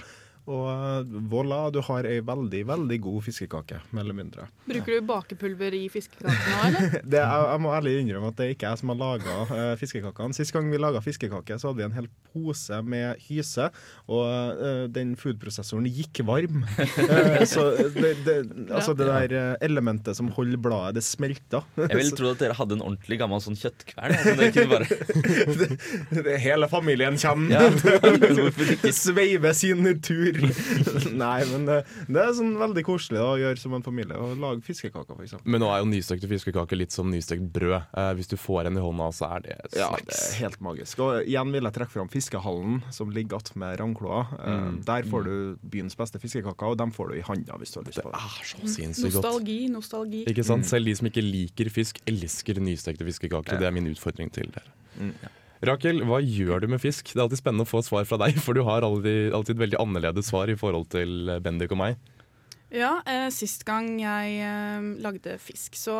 Og 0.44 0.64
uh, 0.68 1.14
voilà, 1.32 1.70
du 1.72 1.78
har 1.86 2.04
ei 2.04 2.18
veldig, 2.20 2.58
veldig 2.68 2.98
god 3.06 3.22
fiskekake, 3.24 3.78
mer 3.96 4.04
eller 4.04 4.16
mindre. 4.18 4.42
Bruker 4.68 4.98
du 4.98 5.06
bakepulver 5.08 5.72
i 5.78 5.86
fiskekakene 5.88 6.34
nå, 6.34 6.58
eller? 6.68 6.96
Det, 7.14 7.20
jeg, 7.22 7.46
jeg 7.48 7.62
må 7.64 7.70
ærlig 7.72 7.94
innrømme 8.02 8.28
at 8.28 8.36
det 8.36 8.44
er 8.44 8.52
ikke 8.52 8.68
jeg 8.68 8.80
som 8.82 8.92
har 8.92 8.98
laga 9.00 9.36
uh, 9.48 9.72
fiskekakene. 9.80 10.36
Sist 10.36 10.52
gang 10.52 10.68
vi 10.72 10.80
laga 10.82 11.00
fiskekake, 11.04 11.56
så 11.62 11.70
hadde 11.70 11.80
vi 11.80 11.86
en 11.86 11.96
hel 11.96 12.08
pose 12.34 12.80
med 12.84 13.22
hyse, 13.28 13.70
og 14.10 14.24
uh, 14.60 14.84
den 14.92 15.14
foodprosessoren 15.20 15.88
gikk 15.88 16.20
varm. 16.28 16.60
Uh, 16.76 17.40
så 17.54 17.64
det, 17.96 18.12
det, 18.28 18.36
altså 18.68 18.92
det 18.98 19.08
der 19.08 19.36
elementet 19.64 20.18
som 20.20 20.28
holder 20.36 20.60
bladet, 20.60 20.98
det 21.00 21.06
smelta. 21.08 21.62
Jeg 21.80 21.96
ville 22.02 22.18
trodd 22.20 22.36
at 22.36 22.44
dere 22.44 22.58
hadde 22.60 22.76
en 22.78 22.84
ordentlig 22.84 23.20
gammel 23.22 23.40
sånn 23.44 23.56
kjøttkvern. 23.60 24.18
Så 24.20 24.50
kunne 24.58 24.68
bare 24.76 24.86
Det- 26.28 26.38
Hele 26.44 26.66
familien 26.68 27.16
kommer. 27.16 27.54
Ja. 27.54 28.92
Sveiver 28.92 29.52
sin 29.56 29.86
tur. 30.04 30.33
Nei, 31.24 31.44
men 31.50 31.66
det, 31.68 31.78
det 32.08 32.20
er 32.22 32.32
sånn 32.36 32.54
veldig 32.60 32.84
koselig 32.86 33.18
da, 33.20 33.26
å 33.34 33.38
gjøre 33.40 33.60
som 33.60 33.74
en 33.78 33.84
familie. 33.86 34.16
Å 34.18 34.34
lage 34.40 34.64
fiskekaker, 34.66 35.16
f.eks. 35.18 35.36
Men 35.44 35.62
nå 35.62 35.68
er 35.72 35.82
jo 35.82 35.88
nystekte 35.90 36.28
fiskekaker 36.30 36.78
litt 36.80 36.94
som 36.94 37.10
nystekt 37.12 37.44
brød. 37.54 37.76
Eh, 37.94 38.10
hvis 38.18 38.30
du 38.32 38.36
får 38.40 38.70
en 38.70 38.78
i 38.80 38.84
hånda, 38.84 39.08
så 39.16 39.28
er 39.36 39.44
det 39.46 39.56
Ja, 39.78 39.90
det 40.00 40.16
er 40.16 40.38
helt 40.42 40.60
magisk. 40.64 41.02
Og 41.04 41.20
igjen 41.28 41.52
vil 41.54 41.68
jeg 41.68 41.76
trekke 41.78 41.94
fram 41.96 42.10
Fiskehallen, 42.12 42.80
som 42.94 43.12
ligger 43.14 43.38
attmed 43.42 43.78
Ravnkloa. 43.80 44.22
Eh, 44.38 44.66
Der 44.88 45.08
får 45.10 45.28
du 45.28 45.34
byens 45.74 45.96
beste 45.98 46.20
fiskekaker, 46.22 46.74
og 46.74 46.78
dem 46.80 46.92
får 46.94 47.12
du 47.12 47.18
i 47.20 47.24
handa 47.26 47.58
hvis 47.60 47.74
du 47.74 47.80
har 47.80 47.88
lyst 47.88 48.02
på 48.02 48.10
det. 48.12 48.20
er 48.24 48.50
så 48.50 48.72
sinnssykt 48.78 49.14
godt. 49.14 49.22
Nostalgi, 49.24 49.60
nostalgi. 49.72 50.24
Ikke 50.30 50.44
sant? 50.46 50.66
Selv 50.68 50.90
de 50.90 50.94
som 50.98 51.08
ikke 51.10 51.24
liker 51.24 51.70
fisk, 51.74 52.00
elsker 52.10 52.60
nystekte 52.64 53.04
fiskekaker. 53.06 53.58
Det 53.60 53.66
er 53.68 53.74
min 53.74 53.90
utfordring 53.92 54.30
til 54.34 54.50
dere. 54.54 54.70
Rakel, 55.64 56.02
hva 56.08 56.18
gjør 56.20 56.64
du 56.64 56.68
med 56.72 56.82
fisk? 56.82 57.12
Det 57.12 57.20
er 57.20 57.26
alltid 57.26 57.40
spennende 57.40 57.66
å 57.66 57.70
få 57.70 57.82
svar 57.86 58.06
fra 58.08 58.18
deg, 58.24 58.38
for 58.44 58.56
du 58.56 58.64
har 58.66 58.86
alltid, 58.86 59.32
alltid 59.36 59.60
veldig 59.62 59.80
annerledes 59.80 60.32
svar 60.32 60.50
i 60.52 60.58
forhold 60.58 60.90
til 60.94 61.30
eh, 61.30 61.40
Bendik 61.44 61.72
og 61.74 61.80
meg. 61.80 62.00
Ja, 62.74 62.98
eh, 63.06 63.28
sist 63.30 63.62
gang 63.68 63.94
jeg 64.00 64.38
eh, 64.42 64.86
lagde 65.04 65.38
fisk, 65.42 65.78
så 65.78 65.96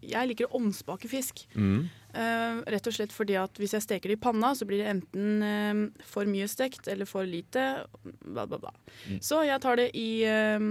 jeg 0.00 0.30
liker 0.30 0.48
å 0.48 0.58
omspake 0.58 1.08
fisk. 1.10 1.44
Mm. 1.54 1.88
Eh, 2.16 2.60
rett 2.72 2.88
og 2.88 2.96
slett 2.96 3.12
fordi 3.14 3.36
at 3.38 3.60
hvis 3.60 3.76
jeg 3.76 3.84
steker 3.84 4.10
det 4.10 4.16
i 4.16 4.22
panna, 4.24 4.54
så 4.56 4.66
blir 4.68 4.82
det 4.82 4.94
enten 4.94 5.44
eh, 5.44 5.82
for 6.08 6.28
mye 6.30 6.48
stekt 6.50 6.88
eller 6.90 7.08
for 7.08 7.28
lite. 7.28 7.84
Bla, 8.24 8.46
bla, 8.48 8.58
bla. 8.62 8.72
Så 9.20 9.42
jeg 9.46 9.62
tar 9.62 9.78
det 9.82 9.90
i 9.98 10.24
eh, 10.26 10.70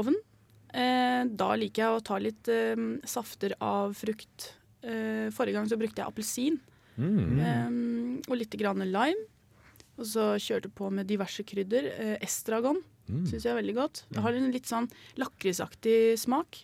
ovnen. 0.00 0.18
Eh, 0.70 1.22
da 1.30 1.52
liker 1.58 1.86
jeg 1.86 1.94
å 1.94 2.02
ta 2.06 2.18
litt 2.22 2.50
safter 3.08 3.56
av 3.64 3.94
frukt. 3.98 4.52
Eh, 4.82 5.30
forrige 5.34 5.58
gang 5.58 5.70
så 5.70 5.78
brukte 5.78 6.02
jeg 6.02 6.08
appelsin 6.08 6.60
eh, 6.98 7.68
og 8.26 8.40
litt 8.40 8.56
grann 8.60 8.82
lime. 8.86 9.28
Og 10.00 10.08
så 10.08 10.32
kjørte 10.40 10.70
på 10.72 10.88
med 10.94 11.08
diverse 11.10 11.44
krydder. 11.44 11.90
Eh, 11.92 12.16
estragon. 12.24 12.80
Mm. 13.10 13.24
Syns 13.28 13.44
jeg 13.44 13.52
er 13.52 13.60
veldig 13.60 13.76
godt. 13.76 14.04
Det 14.08 14.24
har 14.24 14.36
en 14.36 14.52
litt 14.54 14.68
sånn 14.70 14.88
lakrisaktig 15.20 16.16
smak. 16.20 16.62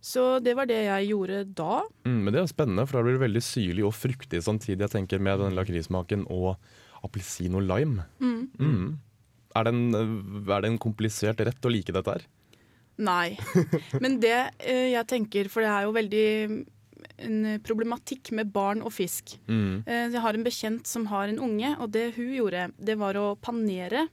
Så 0.00 0.38
det 0.42 0.54
var 0.54 0.68
det 0.70 0.78
jeg 0.86 1.10
gjorde 1.10 1.42
da. 1.58 1.82
Mm, 2.06 2.18
men 2.22 2.34
det 2.34 2.40
er 2.40 2.50
spennende, 2.50 2.86
for 2.86 2.98
da 2.98 3.06
blir 3.06 3.18
det 3.18 3.24
veldig 3.26 3.42
syrlig 3.44 3.84
og 3.86 3.94
fruktig 3.96 4.40
samtidig. 4.46 4.86
Jeg 4.86 4.94
tenker 4.94 5.22
Med 5.22 5.42
den 5.42 5.58
lakrissmaken 5.58 6.26
og 6.30 6.56
appelsin 7.04 7.54
og 7.58 7.66
lime. 7.66 8.06
Mm. 8.22 8.50
Mm. 8.58 8.98
Er, 9.54 9.66
det 9.66 9.74
en, 9.74 10.42
er 10.46 10.64
det 10.64 10.72
en 10.72 10.82
komplisert 10.82 11.42
rett 11.46 11.66
å 11.66 11.72
like 11.72 11.94
dette 11.94 12.16
her? 12.16 12.26
Nei. 12.98 13.38
Men 14.02 14.18
det 14.22 14.36
eh, 14.58 14.90
jeg 14.94 15.06
tenker, 15.10 15.50
for 15.52 15.62
det 15.62 15.70
er 15.70 15.86
jo 15.86 15.94
veldig 15.94 16.28
en 17.18 17.58
problematikk 17.64 18.30
med 18.32 18.52
barn 18.52 18.82
og 18.82 18.92
fisk. 18.92 19.36
Mm. 19.48 19.82
Eh, 19.86 20.08
jeg 20.12 20.20
har 20.20 20.34
en 20.34 20.44
bekjent 20.46 20.86
som 20.86 21.06
har 21.06 21.28
en 21.28 21.38
unge, 21.38 21.74
og 21.80 21.90
det 21.92 22.14
hun 22.16 22.30
gjorde, 22.34 22.70
det 22.78 22.96
var 22.98 23.14
å 23.14 23.36
panere. 23.40 24.08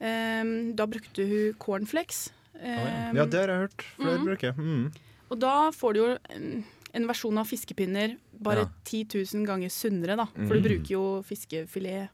Eh, 0.00 0.44
da 0.74 0.86
brukte 0.86 1.26
hun 1.28 1.54
cornflakes. 1.58 2.30
Eh, 2.60 3.12
Ja, 3.14 3.24
det 3.26 3.38
har 3.40 3.48
jeg 3.48 3.62
hørt 3.68 3.84
flere 3.96 4.18
mm. 4.18 4.26
bruke. 4.26 4.54
Mm. 4.56 4.92
Og 5.30 5.38
da 5.40 5.70
får 5.72 5.92
du 5.94 6.00
jo 6.02 6.08
en, 6.30 6.64
en 6.94 7.06
versjon 7.08 7.38
av 7.38 7.46
fiskepinner 7.48 8.16
bare 8.42 8.66
Ja. 8.66 8.70
10 8.84 9.04
000 9.34 9.46
ganger 9.46 9.70
sunnere, 9.70 10.16
da. 10.16 10.26
For 10.34 10.54
du 10.54 10.60
Mm. 10.60 10.66
bruker 10.68 10.90
jo 10.92 11.04
fiskefilet. 11.26 12.10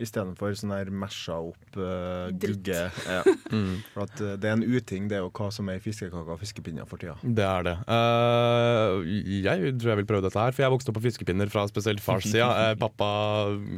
Istedenfor 0.00 0.54
sånn 0.56 0.72
her 0.72 0.88
mesja 0.88 1.34
opp 1.50 1.76
uh, 1.76 2.30
gugge. 2.32 2.86
Ja. 3.06 3.22
Mm. 3.52 3.82
For 3.92 4.06
at 4.06 4.20
uh, 4.24 4.30
det 4.40 4.48
er 4.48 4.54
en 4.56 4.62
uting, 4.64 5.10
det 5.10 5.18
er 5.18 5.26
jo 5.26 5.28
hva 5.36 5.50
som 5.52 5.66
er 5.68 5.80
fiskekaker 5.84 6.32
og 6.32 6.38
fiskepinner 6.40 6.86
for 6.88 6.96
tida. 7.02 7.18
Det 7.20 7.44
er 7.44 7.66
det. 7.66 7.74
Uh, 7.84 9.02
jeg 9.04 9.74
tror 9.76 9.90
jeg 9.92 9.98
vil 10.00 10.08
prøve 10.08 10.24
dette 10.24 10.40
her, 10.40 10.54
for 10.56 10.64
jeg 10.64 10.72
vokste 10.72 10.88
opp 10.88 10.96
på 10.96 11.02
fiskepinner 11.04 11.52
fra 11.52 11.66
spesielt 11.68 12.00
farssida. 12.00 12.48
Uh, 12.48 12.72
pappa 12.84 13.10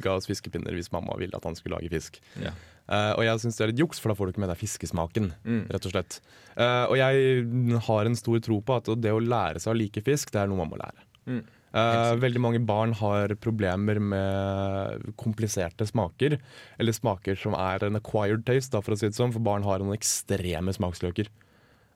ga 0.05 0.15
oss 0.21 0.31
fiskepinner 0.31 0.79
hvis 0.79 0.93
mamma 0.95 1.17
ville 1.19 1.35
at 1.35 1.49
han 1.49 1.59
skulle 1.59 1.75
lage 1.81 1.91
fisk. 1.91 2.21
Ja. 2.39 2.55
Uh, 2.85 3.17
og 3.17 3.25
jeg 3.27 3.43
syns 3.43 3.59
det 3.59 3.67
er 3.67 3.73
litt 3.73 3.83
juks, 3.83 3.99
for 3.99 4.13
da 4.13 4.19
får 4.21 4.31
du 4.31 4.35
ikke 4.37 4.45
med 4.45 4.53
deg 4.53 4.63
fiskesmaken. 4.63 5.29
Mm. 5.43 5.61
rett 5.75 5.91
og 5.91 5.97
slett. 5.97 6.21
uh, 6.55 6.85
og 6.85 6.97
jeg 7.01 7.81
har 7.89 8.13
en 8.13 8.19
stor 8.23 8.47
tro 8.47 8.61
på 8.63 8.79
at 8.79 8.95
det 9.03 9.11
å 9.11 9.23
lære 9.25 9.63
seg 9.65 9.75
å 9.75 9.79
like 9.83 10.07
fisk, 10.07 10.31
det 10.31 10.45
er 10.45 10.53
noe 10.53 10.63
man 10.63 10.71
må 10.71 10.79
lære. 10.79 11.09
Mm. 11.27 11.43
Eh, 11.75 12.13
veldig 12.23 12.43
mange 12.43 12.61
barn 12.63 12.93
har 13.01 13.33
problemer 13.43 13.99
med 13.99 15.09
kompliserte 15.19 15.87
smaker, 15.89 16.37
eller 16.79 16.95
smaker 16.95 17.39
som 17.39 17.57
er 17.59 17.89
en 17.89 17.99
acquired 17.99 18.45
taste, 18.47 18.71
da, 18.77 18.83
for 18.85 18.95
å 18.95 18.99
si 19.01 19.09
det 19.09 19.19
sånn, 19.19 19.35
for 19.35 19.43
barn 19.43 19.67
har 19.67 19.83
noen 19.83 19.97
ekstreme 19.97 20.75
smaksløker. 20.77 21.31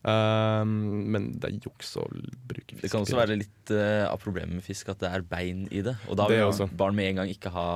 Eh, 0.09 0.65
men 0.67 1.31
det 1.39 1.53
er 1.53 1.61
juks 1.69 1.95
å 2.01 2.09
bruke 2.11 2.75
fisk. 2.75 2.83
Det 2.83 2.91
kan 2.91 3.07
også 3.07 3.21
være 3.21 3.39
litt 3.39 3.75
uh, 3.75 4.09
av 4.11 4.19
problemet 4.23 4.59
med 4.59 4.67
fisk 4.67 4.91
at 4.91 5.03
det 5.05 5.13
er 5.15 5.27
bein 5.31 5.67
i 5.71 5.85
det. 5.87 5.95
Og 6.11 6.19
da 6.19 6.27
vil 6.31 6.75
barn 6.79 6.99
med 6.99 7.13
en 7.13 7.23
gang 7.23 7.33
ikke 7.35 7.55
ha 7.55 7.69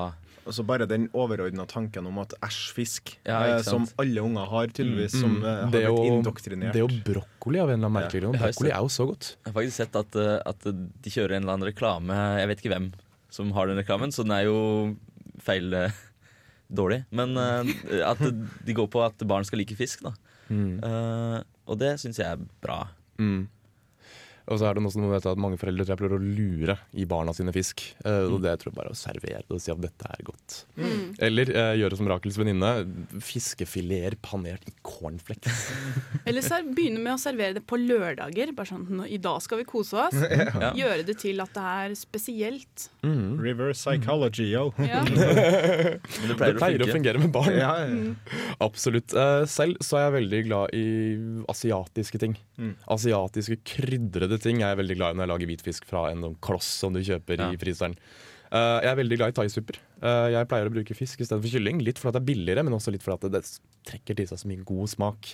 Og 0.46 0.52
så 0.56 0.64
bare 0.66 0.86
den 0.90 1.04
overordna 1.14 1.64
tanken 1.70 2.06
om 2.08 2.18
at 2.18 2.32
æsj, 2.42 2.72
fisk, 2.74 3.12
Ja, 3.26 3.58
eh, 3.58 3.62
som 3.62 3.84
alle 4.02 4.20
unger 4.24 4.48
har, 4.50 4.66
tydeligvis, 4.74 5.14
Mm. 5.14 5.20
som 5.20 5.36
eh, 5.44 5.48
har 5.48 5.70
Det 5.70 5.82
blitt 5.84 5.98
og- 5.98 6.06
indoktrinert. 6.24 6.72
Det 6.72 6.82
og 6.82 6.90
brokkoli 7.06 7.60
av 7.62 7.70
en 7.70 7.78
eller 7.78 7.86
annen 7.88 8.02
merkelig 8.02 8.22
grunn. 8.22 8.38
Brokkoli 8.40 8.70
er 8.70 8.80
jo 8.82 8.88
så 8.90 9.06
godt. 9.06 9.36
Jeg 9.44 9.52
har 9.52 9.62
faktisk 9.62 9.76
sett 9.78 9.96
at, 9.96 10.16
eh, 10.16 10.38
at 10.46 10.60
de 10.62 11.10
kjører 11.10 11.36
en 11.36 11.42
eller 11.44 11.52
annen 11.54 11.72
reklame 11.72 12.14
Jeg 12.40 12.48
vet 12.48 12.58
ikke 12.62 12.74
hvem 12.74 12.92
som 13.30 13.52
har 13.52 13.66
den 13.66 13.76
reklamen, 13.78 14.10
så 14.12 14.22
den 14.24 14.32
er 14.32 14.44
jo 14.44 14.96
feil 15.40 15.72
eh, 15.74 15.90
dårlig. 16.72 17.04
Men 17.10 17.36
uh, 17.36 17.64
at 18.10 18.18
de 18.18 18.74
går 18.74 18.88
på 18.88 19.04
at 19.04 19.18
barn 19.26 19.44
skal 19.44 19.58
like 19.58 19.76
fisk, 19.76 20.02
da. 20.02 20.12
Mm. 20.50 20.82
Uh, 20.82 21.42
og 21.68 21.78
det 21.78 21.94
syns 22.00 22.16
jeg 22.18 22.26
er 22.26 22.38
bra. 22.60 22.88
Mm. 23.18 23.46
Og 24.50 24.58
så 24.58 24.68
er 24.68 24.76
det 24.76 24.82
noe 24.84 24.92
som 24.94 25.04
vet, 25.10 25.26
at 25.28 25.40
mange 25.40 25.58
foreldre 25.60 25.84
tror 25.86 25.94
jeg 25.94 26.00
prøver 26.00 26.18
å 26.18 26.32
lure 26.38 26.76
i 26.98 27.06
barna 27.08 27.34
sine 27.36 27.54
fisk. 27.54 27.84
Eh, 28.04 28.26
og 28.26 28.40
det 28.44 28.56
tror 28.60 28.72
jeg 28.72 28.78
bare 28.78 28.94
å 28.94 28.98
servere 28.98 29.42
det 29.46 29.54
og 29.54 29.62
si 29.62 29.72
at 29.74 29.82
dette 29.82 30.08
er 30.10 30.24
godt. 30.26 30.56
Mm. 30.76 31.04
Eller 31.28 31.52
eh, 31.52 31.72
gjøre 31.82 31.98
som 32.00 32.10
Rakels 32.10 32.38
venninne, 32.40 32.72
fiskefileter 33.22 34.18
panert 34.24 34.66
i 34.68 34.74
cornflakes. 34.86 35.68
Eller 36.28 36.44
så 36.44 36.60
begynne 36.66 37.02
med 37.02 37.14
å 37.14 37.20
servere 37.20 37.58
det 37.58 37.64
på 37.68 37.78
lørdager. 37.80 38.54
Bare 38.56 38.72
sånn, 38.72 39.04
I 39.06 39.20
dag 39.22 39.38
skal 39.44 39.62
vi 39.62 39.68
kose 39.68 40.08
oss. 40.08 40.18
Ja. 40.62 40.68
Gjøre 40.76 41.04
det 41.06 41.14
til 41.18 41.40
at 41.42 41.50
det 41.54 41.62
er 41.62 41.92
spesielt. 41.96 42.84
Mm. 43.06 43.38
Reverse 43.40 43.80
psychology, 43.80 44.44
yo. 44.52 44.66
Ja. 44.84 45.00
det 45.08 45.16
det 45.16 46.28
Det 46.28 46.36
pleier, 46.38 46.58
pleier 46.58 46.84
å 46.84 46.86
å 46.86 46.92
fungere 46.92 47.22
med 47.22 47.32
barn. 47.34 47.54
Ja, 47.56 47.72
ja. 47.82 48.36
Absolutt. 48.62 49.14
Eh, 49.16 49.44
selv 49.50 49.80
så 49.84 49.98
er 49.98 50.06
jeg 50.06 50.14
veldig 50.18 50.42
glad 50.48 50.76
i 50.76 50.84
asiatiske 51.50 52.20
ting. 52.22 52.36
Mm. 52.60 52.74
Asiatiske 52.94 53.58
krydrede 53.66 54.31
ting 54.40 54.60
Jeg 54.62 54.70
er 54.70 54.78
veldig 54.78 54.96
glad 54.98 55.14
i 55.14 55.18
når 55.18 55.26
jeg 55.26 55.32
lager 55.32 55.50
hvitfisk 55.50 55.88
fra 55.88 56.06
en 56.10 56.22
sånn 56.24 56.36
kloss 56.44 56.68
som 56.82 56.94
du 56.94 57.00
kjøper 57.04 57.40
Ja. 57.40 57.50
i 57.52 57.60
fryseren. 57.60 57.96
Uh, 58.52 58.84
jeg 58.84 58.90
er 58.90 58.98
veldig 59.00 59.16
glad 59.16 59.32
i 59.32 59.36
thaisupper. 59.40 59.78
Uh, 60.02 60.28
jeg 60.34 60.48
pleier 60.48 60.68
å 60.68 60.74
bruke 60.74 60.96
fisk 60.96 61.22
i 61.22 61.24
stedet 61.24 61.40
for 61.40 61.54
kylling. 61.54 61.80
Litt 61.80 62.00
fordi 62.00 62.18
det 62.18 62.20
er 62.20 62.30
billigere, 62.34 62.64
men 62.66 62.76
også 62.76 62.92
litt 62.92 63.04
fordi 63.04 63.30
det, 63.32 63.40
det 63.40 63.88
trekker 63.88 64.18
til 64.18 64.28
seg 64.28 64.42
så 64.42 64.50
mye 64.50 64.66
god 64.68 64.92
smak. 64.92 65.32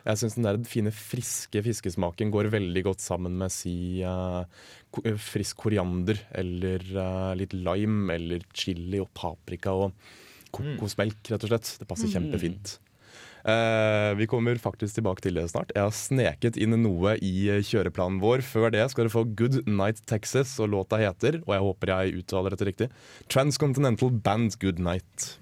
Jeg 0.00 0.20
syns 0.20 0.36
den 0.36 0.46
der 0.46 0.58
fine, 0.68 0.92
friske 0.94 1.60
fiskesmaken 1.64 2.32
går 2.32 2.48
veldig 2.52 2.82
godt 2.86 3.02
sammen 3.04 3.36
med 3.40 3.52
si 3.52 4.00
uh, 4.06 4.44
eh, 5.04 5.16
frisk 5.20 5.60
koriander 5.60 6.20
eller 6.40 6.84
uh, 6.96 7.32
litt 7.36 7.52
lime 7.56 8.16
eller 8.16 8.44
chili 8.56 9.00
og 9.02 9.10
paprika 9.16 9.74
og 9.76 9.92
kokosmelk, 10.56 11.20
rett 11.30 11.44
og 11.44 11.52
slett. 11.52 11.74
Det 11.82 11.88
passer 11.88 12.10
kjempefint. 12.10 12.78
Eh, 13.44 14.14
vi 14.18 14.26
kommer 14.28 14.58
faktisk 14.60 14.98
tilbake 14.98 15.24
til 15.24 15.38
det 15.38 15.46
snart. 15.52 15.72
Jeg 15.74 15.86
har 15.86 15.94
sneket 15.96 16.58
inn 16.60 16.76
noe 16.82 17.16
i 17.24 17.48
eh, 17.48 17.62
kjøreplanen 17.64 18.20
vår. 18.22 18.44
Før 18.44 18.72
det 18.74 18.84
skal 18.92 19.06
dere 19.06 19.14
få 19.14 19.24
Good 19.38 19.62
Night 19.68 20.04
Texas, 20.10 20.58
og 20.60 20.72
låta 20.74 21.00
heter, 21.00 21.40
og 21.46 21.54
jeg 21.56 21.66
håper 21.66 21.94
jeg 21.94 22.20
uttaler 22.20 22.54
dette 22.54 22.68
riktig, 22.68 22.90
Transcontinental 23.32 24.12
Band 24.12 24.58
Good 24.60 24.82
Night. 24.82 25.34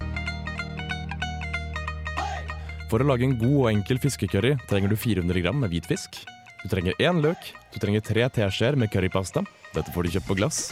For 2.89 3.03
å 3.03 3.05
lage 3.05 3.27
en 3.27 3.37
god 3.37 3.57
og 3.59 3.69
enkel 3.69 3.99
fiskecurry 4.01 4.55
trenger 4.69 4.89
du 4.89 4.97
400 4.97 5.43
gram 5.45 5.59
med 5.61 5.69
hvitfisk. 5.73 6.23
Du 6.63 6.67
trenger 6.71 6.97
én 6.99 7.21
løk, 7.23 7.51
du 7.71 7.77
trenger 7.79 8.03
tre 8.03 8.25
teskjeer 8.39 8.79
med 8.79 8.89
currypasta. 8.91 9.45
Dette 9.75 9.93
får 9.93 10.07
du 10.07 10.15
kjøpt 10.15 10.31
på 10.31 10.39
glass. 10.39 10.63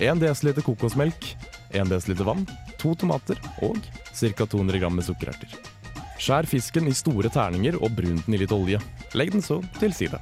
1 0.00 0.22
dl 0.22 0.62
kokosmelk, 0.64 1.28
1 1.76 1.92
dl 1.92 2.24
vann, 2.24 2.46
to 2.80 2.96
tomater 2.96 3.38
og 3.62 3.78
ca. 4.08 4.48
200 4.48 4.80
gram 4.80 4.96
med 4.96 5.06
sukkererter. 5.06 5.81
Skjær 6.22 6.46
fisken 6.46 6.86
i 6.86 6.92
store 6.94 7.26
terninger 7.34 7.74
og 7.82 7.96
brun 7.98 8.20
den 8.22 8.36
i 8.36 8.38
litt 8.38 8.52
olje. 8.54 8.78
Legg 9.18 9.32
den 9.34 9.42
så 9.42 9.56
til 9.80 9.90
side. 9.96 10.20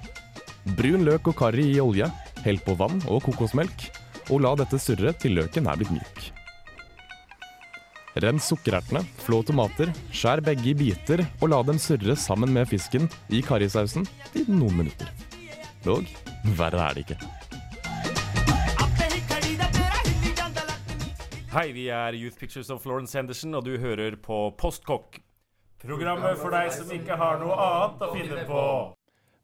Brun 0.78 1.04
løk 1.04 1.28
og 1.28 1.36
karri 1.36 1.66
i 1.74 1.80
olje, 1.82 2.08
hell 2.40 2.60
på 2.64 2.72
vann 2.80 3.02
og 3.04 3.20
kokosmelk, 3.26 3.84
og 4.32 4.40
la 4.40 4.54
dette 4.62 4.80
surre 4.80 5.12
til 5.20 5.36
løken 5.36 5.68
er 5.68 5.76
blitt 5.76 5.92
myk. 5.92 6.30
Rens 8.24 8.48
sukkerertene, 8.48 9.04
flå 9.26 9.42
tomater, 9.44 9.92
skjær 10.08 10.40
begge 10.46 10.72
i 10.72 10.76
biter 10.78 11.20
og 11.42 11.52
la 11.52 11.60
dem 11.68 11.76
surre 11.78 12.16
sammen 12.16 12.56
med 12.56 12.72
fisken 12.72 13.04
i 13.28 13.44
karrisausen 13.44 14.08
i 14.32 14.48
noen 14.48 14.80
minutter. 14.80 15.12
Og 15.84 16.08
verre 16.56 16.88
er 16.88 16.96
det 16.96 17.04
ikke. 17.04 17.20
Hei, 21.52 21.72
vi 21.76 21.90
er 21.92 22.16
Youth 22.16 22.40
Pictures 22.40 22.70
of 22.72 22.80
Florence 22.80 23.12
Henderson, 23.18 23.52
og 23.58 23.68
du 23.68 23.76
hører 23.82 24.16
på 24.16 24.46
Postkokk. 24.56 25.20
Programmet 25.80 26.36
for 26.40 26.52
deg 26.52 26.72
som 26.76 26.90
ikke 26.92 27.16
har 27.16 27.38
noe 27.40 27.54
annet 27.56 28.02
å 28.04 28.08
finne 28.12 28.42
på. 28.48 28.64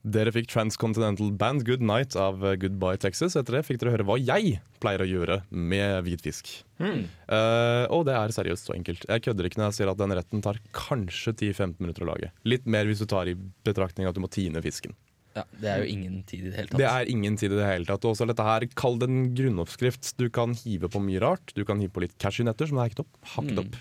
Dere 0.06 0.30
fikk 0.30 0.46
Transcontinental 0.52 1.32
Band 1.34 1.64
Good 1.66 1.82
Night 1.82 2.14
av 2.20 2.38
Goodbye 2.62 2.98
Texas. 3.02 3.34
Etter 3.40 3.56
det 3.56 3.62
fikk 3.66 3.80
dere 3.80 3.94
høre 3.96 4.04
hva 4.06 4.14
jeg 4.20 4.60
pleier 4.82 5.02
å 5.02 5.08
gjøre 5.08 5.38
med 5.50 6.04
hvitfisk. 6.06 6.52
Eh, 6.78 7.86
og 7.90 8.04
det 8.06 8.14
er 8.14 8.34
seriøst 8.36 8.68
så 8.68 8.76
enkelt. 8.76 9.08
Jeg 9.10 9.24
kødder 9.26 9.48
ikke 9.48 9.58
når 9.58 9.72
jeg 9.72 9.78
sier 9.80 9.90
at 9.90 9.98
den 9.98 10.14
retten 10.14 10.44
tar 10.44 10.60
kanskje 10.76 11.34
10-15 11.40 11.80
minutter 11.82 12.06
å 12.06 12.10
lage. 12.12 12.30
Litt 12.46 12.68
mer 12.70 12.86
hvis 12.86 13.02
du 13.02 13.08
tar 13.10 13.32
i 13.32 13.34
betraktning 13.66 14.06
at 14.06 14.14
du 14.14 14.22
må 14.22 14.30
tine 14.30 14.62
fisken. 14.62 14.94
Ja, 15.36 15.42
det 15.60 15.68
er 15.72 15.82
jo 15.82 15.90
ingen 15.96 16.20
tid 16.28 16.46
i 16.46 16.52
det 16.52 16.56
hele 16.60 16.70
tatt. 16.70 16.78
Det 16.84 16.86
er 16.92 17.10
ingen 17.12 17.34
tid 17.40 17.50
i 17.52 17.58
det 17.58 17.66
hele 17.68 17.84
tatt. 17.90 18.06
Og 18.06 18.14
også 18.14 18.28
dette 18.30 18.46
her, 18.46 18.68
Kall 18.78 19.00
det 19.02 19.10
en 19.10 19.26
grunnoppskrift. 19.36 20.14
Du 20.22 20.28
kan 20.32 20.54
hive 20.62 20.88
på 20.92 21.02
mye 21.02 21.20
rart. 21.24 21.50
Du 21.58 21.64
kan 21.68 21.82
hive 21.82 21.92
på 21.96 22.06
litt 22.06 22.14
cashewnøtter 22.22 22.70
som 22.70 22.78
er 22.78 22.88
hekket 22.88 23.02
opp. 23.04 23.18
Hakket 23.34 23.58
Mm. 23.58 23.66
opp. 23.66 23.76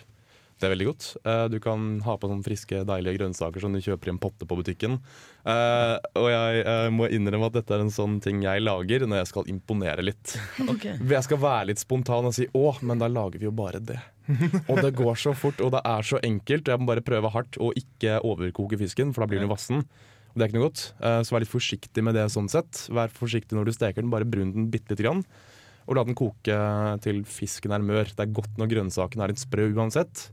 Det 0.56 0.68
er 0.68 0.72
veldig 0.72 0.86
godt. 0.88 1.06
Eh, 1.28 1.46
Du 1.52 1.58
kan 1.60 2.00
ha 2.06 2.16
på 2.16 2.30
sånne 2.32 2.46
friske, 2.46 2.80
deilige 2.88 3.18
grønnsaker 3.18 3.60
som 3.64 3.74
du 3.76 3.82
kjøper 3.84 4.08
i 4.08 4.14
en 4.14 4.20
potte 4.24 4.48
på 4.48 4.56
butikken. 4.56 4.98
Eh, 5.44 5.96
og 6.16 6.28
jeg 6.32 6.62
eh, 6.64 6.88
må 6.96 7.10
innrømme 7.12 7.50
at 7.50 7.58
dette 7.58 7.76
er 7.76 7.84
en 7.84 7.92
sånn 7.92 8.22
ting 8.24 8.40
jeg 8.46 8.64
lager 8.64 9.04
når 9.04 9.22
jeg 9.22 9.32
skal 9.34 9.52
imponere 9.52 10.06
litt. 10.06 10.38
Okay. 10.76 10.98
Jeg 10.98 11.24
skal 11.24 11.40
være 11.40 11.68
litt 11.70 11.80
spontan 11.80 12.26
og 12.28 12.34
si 12.36 12.48
'å, 12.48 12.74
men 12.84 13.00
da 13.00 13.08
lager 13.08 13.40
vi 13.40 13.46
jo 13.48 13.52
bare 13.56 13.80
det'. 13.80 14.02
og 14.72 14.82
det 14.82 14.96
går 14.98 15.16
så 15.16 15.32
fort, 15.38 15.62
og 15.62 15.72
det 15.76 15.82
er 15.86 16.02
så 16.04 16.20
enkelt. 16.24 16.68
Jeg 16.68 16.82
må 16.82 16.88
bare 16.90 17.04
prøve 17.06 17.32
hardt 17.32 17.60
og 17.62 17.78
ikke 17.80 18.18
overkoke 18.26 18.80
fisken, 18.80 19.14
for 19.14 19.24
da 19.24 19.30
blir 19.30 19.44
den 19.44 19.52
vassen. 19.52 19.84
Og 20.34 20.36
det 20.36 20.42
er 20.44 20.50
ikke 20.50 20.58
noe 20.58 20.68
godt. 20.68 20.82
Så 21.24 21.32
vær 21.32 21.44
litt 21.46 21.52
forsiktig 21.54 22.04
med 22.04 22.18
det 22.18 22.26
sånn 22.34 22.50
sett. 22.52 22.88
Vær 22.92 23.14
forsiktig 23.14 23.56
når 23.56 23.70
du 23.70 23.76
steker 23.76 24.02
den, 24.02 24.12
bare 24.12 24.28
brun 24.28 24.52
den 24.52 24.72
bitte 24.74 24.96
lite 24.96 25.06
grann. 25.06 25.22
Og 25.86 25.96
la 25.96 26.04
den 26.04 26.18
koke 26.18 26.58
til 27.06 27.22
fisken 27.30 27.72
er 27.76 27.86
mør. 27.86 28.10
Det 28.10 28.26
er 28.26 28.34
godt 28.34 28.58
når 28.60 28.72
grønnsakene 28.74 29.24
er 29.24 29.32
litt 29.32 29.44
sprø 29.46 29.70
uansett. 29.78 30.26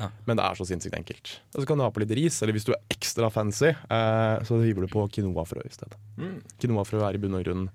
Ja. 0.00 0.10
Men 0.26 0.40
det 0.40 0.46
er 0.46 0.58
så 0.58 0.66
sinnssykt 0.68 0.96
enkelt. 0.96 1.32
Og 1.54 1.62
så 1.62 1.68
kan 1.68 1.78
du 1.78 1.84
ha 1.84 1.90
på 1.92 2.02
litt 2.02 2.14
ris, 2.16 2.40
eller 2.42 2.56
hvis 2.56 2.66
du 2.68 2.74
er 2.74 2.82
ekstra 2.92 3.30
fancy, 3.32 3.70
eh, 3.70 4.36
så 4.48 4.60
hiver 4.64 4.86
du 4.86 4.92
på 4.92 5.06
quinoafrø 5.14 5.64
i 5.66 5.74
stedet. 5.74 5.98
Mm. 6.16 6.38
Quinoafrø 6.62 7.02
er 7.06 7.18
i 7.18 7.22
bunn 7.22 7.38
og 7.38 7.44
grunn 7.46 7.66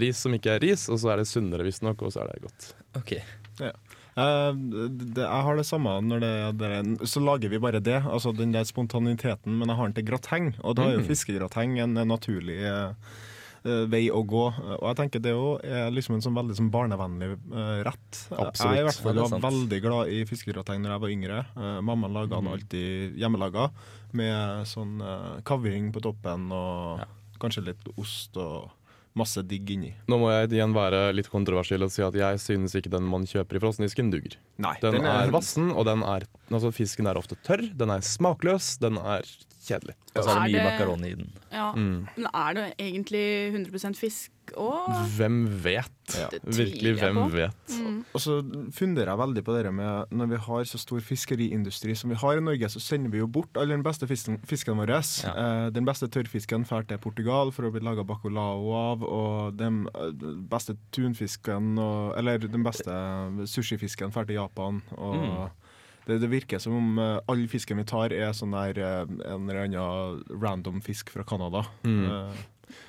ris 0.00 0.20
som 0.22 0.34
ikke 0.36 0.54
er 0.54 0.62
ris, 0.62 0.86
og 0.92 1.00
så 1.02 1.14
er 1.14 1.22
det 1.22 1.30
sunnere 1.30 1.66
visstnok, 1.66 2.04
og 2.06 2.12
så 2.14 2.22
er 2.22 2.30
det 2.30 2.44
godt. 2.46 2.68
Ok. 3.00 3.16
Jeg 3.60 3.74
Uh, 4.18 4.50
det, 4.90 5.22
jeg 5.22 5.44
har 5.46 5.56
det 5.56 5.64
samme 5.68 5.92
når 6.02 6.22
det, 6.24 6.32
det 6.58 7.08
Så 7.08 7.22
lager 7.22 7.52
vi 7.52 7.60
bare 7.62 7.80
det, 7.80 8.00
altså 8.02 8.32
den 8.34 8.52
der 8.52 8.66
spontaniteten, 8.66 9.54
men 9.58 9.70
jeg 9.70 9.78
har 9.78 9.88
den 9.88 9.96
til 9.96 10.08
grateng. 10.08 10.48
Og 10.60 10.76
da 10.76 10.88
er 10.88 10.98
jo 10.98 11.06
fiskegrateng 11.06 11.78
en 11.80 11.94
naturlig 12.10 12.58
eh, 12.58 12.90
eh, 12.90 13.28
vei 13.62 14.06
å 14.12 14.22
gå. 14.24 14.44
Og 14.78 14.86
jeg 14.88 14.98
tenker 15.00 15.22
det 15.24 15.34
er 15.68 15.92
liksom 15.92 16.16
en 16.16 16.24
sånn 16.24 16.36
veldig 16.36 16.56
sånn 16.56 16.72
barnevennlig 16.72 17.30
eh, 17.34 17.80
rett. 17.86 18.22
Absolutt. 18.32 18.76
Jeg 18.76 18.84
i 18.84 18.88
hvert 18.88 19.04
fall 19.04 19.20
Ja, 19.20 19.28
var 19.28 19.46
veldig 19.50 19.80
glad 19.84 20.12
i 20.14 20.24
fiskegrateng 20.28 20.82
når 20.82 20.94
jeg 20.94 21.04
var 21.04 21.14
yngre. 21.14 21.40
Uh, 21.56 21.78
mamma 21.84 22.10
laga 22.10 22.38
den 22.38 22.50
alltid 22.54 23.20
hjemmelaga, 23.20 23.68
med 24.16 24.68
sånn 24.70 24.98
uh, 25.04 25.38
kavring 25.46 25.90
på 25.94 26.02
toppen 26.04 26.48
og 26.54 27.04
kanskje 27.40 27.70
litt 27.70 27.90
ost 28.00 28.36
og 28.40 28.70
masse 29.18 29.42
digg 29.46 29.70
inni. 29.74 29.92
Nå 30.10 30.18
må 30.20 30.30
jeg 30.32 30.52
igjen 30.54 30.74
være 30.76 31.10
litt 31.16 31.30
kontroversiell 31.32 31.82
og 31.86 31.92
si 31.92 32.04
at 32.06 32.16
jeg 32.16 32.40
synes 32.42 32.76
ikke 32.78 32.92
den 32.92 33.08
man 33.10 33.26
kjøper 33.28 33.58
i 33.58 33.62
frossendisken 33.62 34.12
duger. 34.12 34.36
Nei, 34.62 34.76
Den 34.82 35.00
er 35.02 35.32
vassen, 35.34 35.70
og 35.74 35.86
den 35.88 36.04
er, 36.06 36.26
altså 36.50 36.70
fisken 36.74 37.10
er 37.10 37.18
ofte 37.18 37.38
tørr, 37.46 37.64
den 37.76 37.90
er 37.90 38.04
smakløs, 38.06 38.76
den 38.82 39.00
er 39.00 39.26
kjedelig. 39.66 39.96
Og 40.14 40.24
så 40.24 40.30
er 40.30 40.34
det 40.34 40.40
Er 40.40 40.50
mye 40.50 40.66
makaroni 40.66 41.10
i 41.10 41.18
den. 41.18 41.32
Ja. 41.52 41.70
Mm. 41.76 42.06
Men 42.16 42.28
er 42.30 42.56
det 42.58 42.66
egentlig 42.78 43.24
100% 43.54 43.98
fisk 43.98 44.30
òg? 44.58 44.88
Hvem 45.16 45.38
vet? 45.64 45.96
Ja. 46.16 46.26
Virkelig, 46.42 46.96
hvem 46.98 47.20
vet? 47.30 47.52
vet? 47.70 48.04
Og 48.14 48.22
så 48.22 48.40
funderer 48.74 49.12
jeg 49.12 49.20
veldig 49.20 49.44
på 49.46 49.54
det 49.54 49.70
med 49.74 50.10
Når 50.10 50.30
vi 50.32 50.40
har 50.46 50.64
så 50.66 50.80
stor 50.80 50.98
fiskeriindustri 51.04 51.94
som 51.94 52.10
vi 52.10 52.18
har 52.18 52.38
i 52.38 52.42
Norge, 52.42 52.70
så 52.72 52.82
sender 52.82 53.12
vi 53.12 53.22
jo 53.22 53.28
bort 53.30 53.56
all 53.60 53.70
den 53.70 53.84
beste 53.86 54.08
fisken, 54.10 54.40
fisken 54.48 54.80
vår. 54.80 54.90
Eh, 54.90 55.68
den 55.74 55.86
beste 55.86 56.08
tørrfisken 56.10 56.66
drar 56.66 56.88
til 56.88 56.98
Portugal 56.98 57.52
for 57.54 57.68
å 57.68 57.72
bli 57.74 57.84
laga 57.84 58.02
bacalao 58.06 58.72
av, 58.74 59.06
og 59.06 59.58
den 59.60 59.84
eh, 59.94 60.10
beste 60.50 60.76
tunfisken 60.94 61.78
og, 61.78 62.18
Eller 62.18 62.42
den 62.42 62.66
beste 62.66 62.92
sushifisken 63.46 64.10
drar 64.10 64.26
til 64.26 64.40
Japan. 64.40 64.82
Og 64.98 65.50
det, 66.10 66.20
det 66.22 66.30
virker 66.32 66.58
som 66.62 66.76
om 66.76 66.98
uh, 66.98 67.18
all 67.30 67.44
fisken 67.50 67.80
vi 67.80 67.86
tar, 67.88 68.14
er 68.14 68.32
sånn 68.36 68.54
der 68.56 68.80
uh, 68.80 69.02
en 69.30 69.46
eller 69.46 69.66
annen 69.66 70.40
random 70.42 70.80
fisk 70.84 71.12
fra 71.14 71.26
Canada. 71.26 71.64
Eh, 71.86 72.40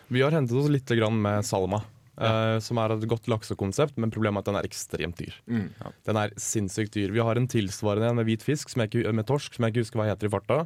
Vi 0.07 0.21
har 0.21 0.31
hentet 0.35 0.57
oss 0.57 0.69
litt 0.69 0.91
med 1.11 1.45
salma. 1.45 1.81
Eh, 2.21 2.59
som 2.63 2.77
er 2.81 2.93
et 2.95 3.07
godt 3.09 3.27
laksekonsept, 3.31 3.97
men 3.97 4.11
problemet 4.13 4.39
er 4.39 4.45
at 4.45 4.49
den 4.51 4.59
er 4.61 4.69
ekstremt 4.69 5.17
dyr. 5.19 5.33
Mm. 5.49 5.67
Den 6.07 6.19
er 6.21 6.33
sinnssykt 6.37 6.93
dyr. 6.95 7.11
Vi 7.15 7.19
har 7.25 7.35
en 7.41 7.47
tilsvarende 7.51 8.09
en 8.11 8.15
med 8.21 8.29
hvit 8.29 8.43
fisk, 8.45 8.69
som 8.69 8.83
jeg 8.85 8.91
ikke, 8.93 9.13
med 9.17 9.27
torsk, 9.29 9.55
som 9.57 9.65
jeg 9.65 9.73
ikke 9.73 9.85
husker 9.85 10.01
hva 10.01 10.09
heter 10.11 10.29
i 10.29 10.33
farta. 10.33 10.59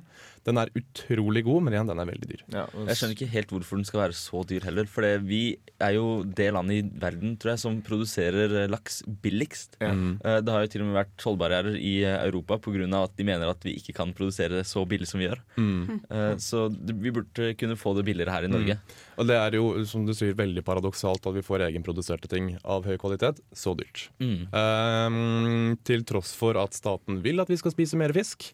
Den 0.45 0.59
er 0.62 0.69
utrolig 0.77 1.41
god, 1.47 1.63
men 1.65 1.74
igjen, 1.74 1.88
den 1.89 2.00
er 2.03 2.05
veldig 2.12 2.27
dyr. 2.29 2.43
ja, 2.53 2.65
og 2.75 2.88
Jeg 2.91 3.00
skjønner 3.00 3.15
ikke 3.17 3.31
helt 3.33 3.53
hvorfor 3.55 3.79
den 3.79 3.88
skal 3.89 4.01
være 4.03 4.17
så 4.19 4.43
dyr 4.45 4.67
heller. 4.67 4.85
For 4.85 5.07
vi 5.25 5.41
er 5.81 5.95
jo 5.97 6.24
det 6.24 6.51
landet 6.53 6.83
i 6.83 7.00
verden 7.01 7.38
tror 7.41 7.55
jeg, 7.55 7.63
som 7.63 7.79
produserer 7.85 8.53
eh, 8.63 8.67
laks 8.69 9.01
billigst. 9.24 9.77
Ja. 9.81 9.91
Mm. 9.93 10.19
Eh, 10.24 10.39
Det 10.45 10.53
har 10.53 10.62
jo 10.65 10.71
til 10.75 10.83
og 10.85 10.91
med 10.91 11.00
vært 11.00 11.15
tollbarrierer 11.24 11.79
i 11.79 11.95
Europa 12.05 12.59
pga. 12.62 12.85
at 13.03 13.15
de 13.17 13.24
mener 13.24 13.50
at 13.50 13.63
vi 13.65 13.75
ikke 13.79 13.93
kan 13.95 14.13
produsere 14.13 14.63
så 14.63 14.85
billig 14.88 15.07
som 15.07 15.19
vi 15.19 15.27
gjør. 15.29 15.41
Mm. 15.57 16.01
Eh, 16.09 16.35
Så 16.38 16.69
vi 16.93 17.12
burde 17.12 17.53
kunne 17.57 17.75
få 17.79 17.95
det 17.95 18.05
billigere 18.05 18.31
her 18.31 18.43
i 18.45 18.51
Norge. 18.51 18.77
Og 19.17 19.27
det 19.27 19.35
er 19.39 19.51
jo, 19.57 19.83
som 19.85 20.05
du 20.05 20.13
sier, 20.13 20.33
veldig 20.35 20.63
paradoksalt 20.63 21.25
at 21.25 21.33
vi 21.33 21.41
får 21.45 21.63
egenproduserte 21.67 22.29
ting 22.31 22.53
av 22.63 22.87
høy 22.87 22.97
kvalitet 23.01 23.41
så 23.55 23.75
dyrt. 23.77 24.07
Mm. 24.19 24.47
Um, 24.51 25.75
til 25.87 26.05
tross 26.07 26.33
for 26.37 26.57
at 26.61 26.75
staten 26.77 27.21
vil 27.25 27.43
at 27.43 27.51
vi 27.51 27.59
skal 27.61 27.75
spise 27.75 27.99
mer 27.99 28.13
fisk. 28.15 28.49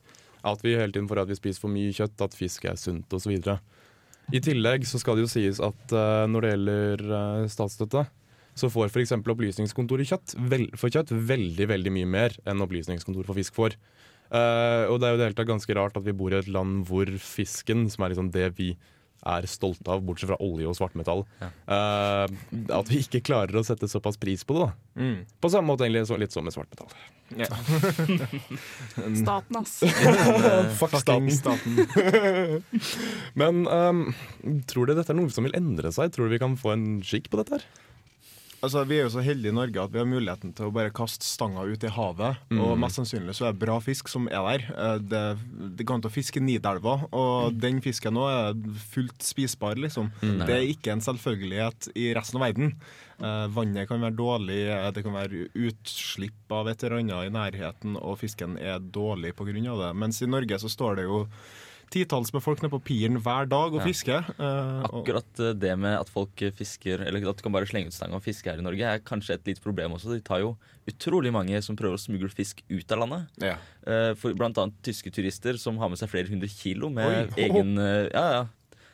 At 0.48 0.64
vi 0.66 0.76
hele 0.76 0.94
tiden 0.94 1.10
får 1.10 1.24
at 1.24 1.32
vi 1.32 1.38
spiser 1.38 1.64
for 1.64 1.74
mye 1.74 1.94
kjøtt, 1.94 2.18
at 2.26 2.38
fisk 2.38 2.66
er 2.70 2.80
sunt 2.80 3.14
osv. 3.14 3.36
I 4.32 4.42
tillegg 4.42 4.88
så 4.90 5.02
skal 5.02 5.18
det 5.18 5.26
jo 5.26 5.32
sies 5.32 5.62
at 5.64 5.96
uh, 5.96 6.26
når 6.30 6.44
det 6.44 6.54
gjelder 6.54 7.06
uh, 7.12 7.50
statsstøtte, 7.52 8.06
så 8.58 8.70
får 8.72 8.92
f.eks. 8.92 9.14
Opplysningskontoret 9.16 10.10
kjøtt, 10.12 10.36
vel, 10.52 10.68
for 10.80 10.92
kjøtt 10.94 11.14
veldig 11.14 11.68
veldig 11.72 11.94
mye 11.96 12.10
mer 12.10 12.36
enn 12.48 12.64
Opplysningskontoret 12.64 13.30
for 13.30 13.40
fisk 13.40 13.58
får. 13.58 13.78
Uh, 14.32 14.88
og 14.88 15.02
det 15.02 15.08
er 15.08 15.14
jo 15.14 15.20
det 15.20 15.28
hele 15.28 15.38
tatt 15.42 15.50
ganske 15.50 15.76
rart 15.76 15.98
at 16.00 16.08
vi 16.08 16.16
bor 16.16 16.32
i 16.32 16.40
et 16.40 16.52
land 16.52 16.86
hvor 16.88 17.10
fisken, 17.20 17.88
som 17.92 18.06
er 18.06 18.14
liksom 18.14 18.32
det 18.32 18.48
vi 18.60 18.72
er 19.22 19.48
stolte 19.50 19.92
av, 19.92 20.02
bortsett 20.06 20.32
fra 20.32 20.40
olje 20.42 20.70
og 20.70 20.78
svartmetall, 20.78 21.24
eh, 21.42 22.26
at 22.78 22.92
vi 22.92 23.02
ikke 23.04 23.22
klarer 23.32 23.60
å 23.60 23.66
sette 23.66 23.90
såpass 23.92 24.18
pris 24.22 24.46
på 24.48 24.58
det. 24.58 24.68
da. 24.68 25.02
mm. 25.04 25.18
På 25.42 25.52
samme 25.54 25.70
måte 25.72 25.86
egentlig 25.86 26.08
så, 26.10 26.18
litt 26.22 26.34
som 26.34 26.48
med 26.48 26.56
svartmetall. 26.56 26.90
ja. 27.38 27.50
Staten, 29.22 29.62
ass. 29.62 29.78
Fuck 30.82 30.98
Fucking 30.98 31.30
staten. 31.32 31.80
Men 33.38 33.64
um, 33.68 34.04
tror 34.70 34.90
du 34.90 34.96
dette 34.98 35.14
er 35.14 35.20
noe 35.22 35.32
som 35.34 35.48
vil 35.48 35.56
endre 35.58 35.94
seg? 35.96 36.12
Tror 36.16 36.28
du 36.28 36.36
vi 36.36 36.42
kan 36.42 36.58
få 36.60 36.76
en 36.76 36.90
skikk 37.06 37.32
på 37.32 37.42
dette? 37.42 37.62
her? 37.62 37.90
Altså, 38.62 38.84
Vi 38.86 39.00
er 39.00 39.08
jo 39.08 39.14
så 39.16 39.24
heldige 39.26 39.50
i 39.50 39.56
Norge 39.58 39.82
at 39.82 39.90
vi 39.94 39.98
har 39.98 40.06
muligheten 40.06 40.52
til 40.54 40.68
å 40.68 40.74
bare 40.76 40.92
kaste 40.94 41.26
stanga 41.26 41.64
ut 41.66 41.82
i 41.82 41.90
havet. 41.90 42.38
Og 42.62 42.76
mest 42.78 43.00
sannsynlig 43.00 43.34
så 43.34 43.48
er 43.48 43.56
det 43.56 43.62
bra 43.64 43.80
fisk 43.82 44.08
som 44.12 44.28
er 44.30 44.44
der. 44.46 44.66
Eh, 44.78 44.98
Det, 45.02 45.22
det 45.80 45.86
går 45.90 45.96
an 45.98 46.04
til 46.06 46.12
å 46.12 46.14
fiske 46.14 46.44
Nidelva, 46.46 46.94
og 47.12 47.58
den 47.58 47.82
fisken 47.82 48.14
nå 48.14 48.28
er 48.30 48.54
fullt 48.94 49.18
spisbar, 49.26 49.76
liksom. 49.82 50.12
Det 50.22 50.54
er 50.60 50.70
ikke 50.70 50.92
en 50.94 51.02
selvfølgelighet 51.02 51.90
i 51.98 52.12
resten 52.14 52.38
av 52.38 52.46
verden. 52.52 52.76
Eh, 53.22 53.48
vannet 53.54 53.88
kan 53.90 54.02
være 54.02 54.16
dårlig, 54.18 54.62
eh, 54.70 54.92
det 54.94 55.04
kan 55.06 55.14
være 55.18 55.48
utslipp 55.58 56.52
av 56.54 56.68
et 56.70 56.84
eller 56.84 57.00
annet 57.02 57.32
i 57.32 57.34
nærheten, 57.34 57.98
og 57.98 58.20
fisken 58.22 58.60
er 58.62 58.78
dårlig 58.80 59.34
pga. 59.34 59.52
det. 59.58 59.96
Mens 59.96 60.22
i 60.22 60.28
Norge 60.30 60.60
så 60.62 60.70
står 60.70 60.96
det 60.98 61.04
jo 61.10 61.26
titalls 61.92 62.32
med 62.34 62.42
folk 62.44 62.62
nede 62.64 62.72
på 62.74 62.80
piren 62.88 63.20
hver 63.22 63.50
dag 63.52 63.74
og 63.76 63.82
fisker. 63.86 64.26
eh, 64.38 64.84
Akkurat 64.88 65.42
eh, 65.44 65.52
det 65.60 65.74
med 65.80 65.98
at 66.00 66.10
folk 66.12 66.44
fisker, 66.58 67.04
eller 67.08 67.28
at 67.30 67.38
du 67.38 67.44
kan 67.46 67.54
bare 67.56 67.68
slenge 67.70 67.92
ut 67.92 67.96
stanga 67.98 68.16
og 68.18 68.24
fiske 68.26 68.48
her 68.50 68.62
i 68.62 68.66
Norge, 68.66 68.88
er 68.96 69.04
kanskje 69.04 69.36
et 69.38 69.52
lite 69.52 69.62
problem 69.64 69.94
også. 69.98 70.14
De 70.16 70.22
tar 70.26 70.40
jo 70.44 70.54
utrolig 70.90 71.32
mange 71.36 71.60
som 71.62 71.76
prøver 71.78 72.00
å 72.00 72.02
smugle 72.02 72.32
fisk 72.32 72.64
ut 72.72 72.96
av 72.96 73.04
landet. 73.04 73.28
Ja. 73.44 73.58
Eh, 73.86 74.14
For 74.18 74.34
blant 74.40 74.58
annet 74.58 74.80
tyske 74.88 75.12
turister 75.14 75.60
som 75.62 75.78
har 75.84 75.92
med 75.92 76.00
seg 76.02 76.10
flere 76.14 76.32
hundre 76.32 76.50
kilo 76.52 76.90
med 76.90 77.36
Oi. 77.36 77.46
egen 77.50 77.78
eh, 77.78 78.08
Ja, 78.16 78.26
ja. 78.40 78.42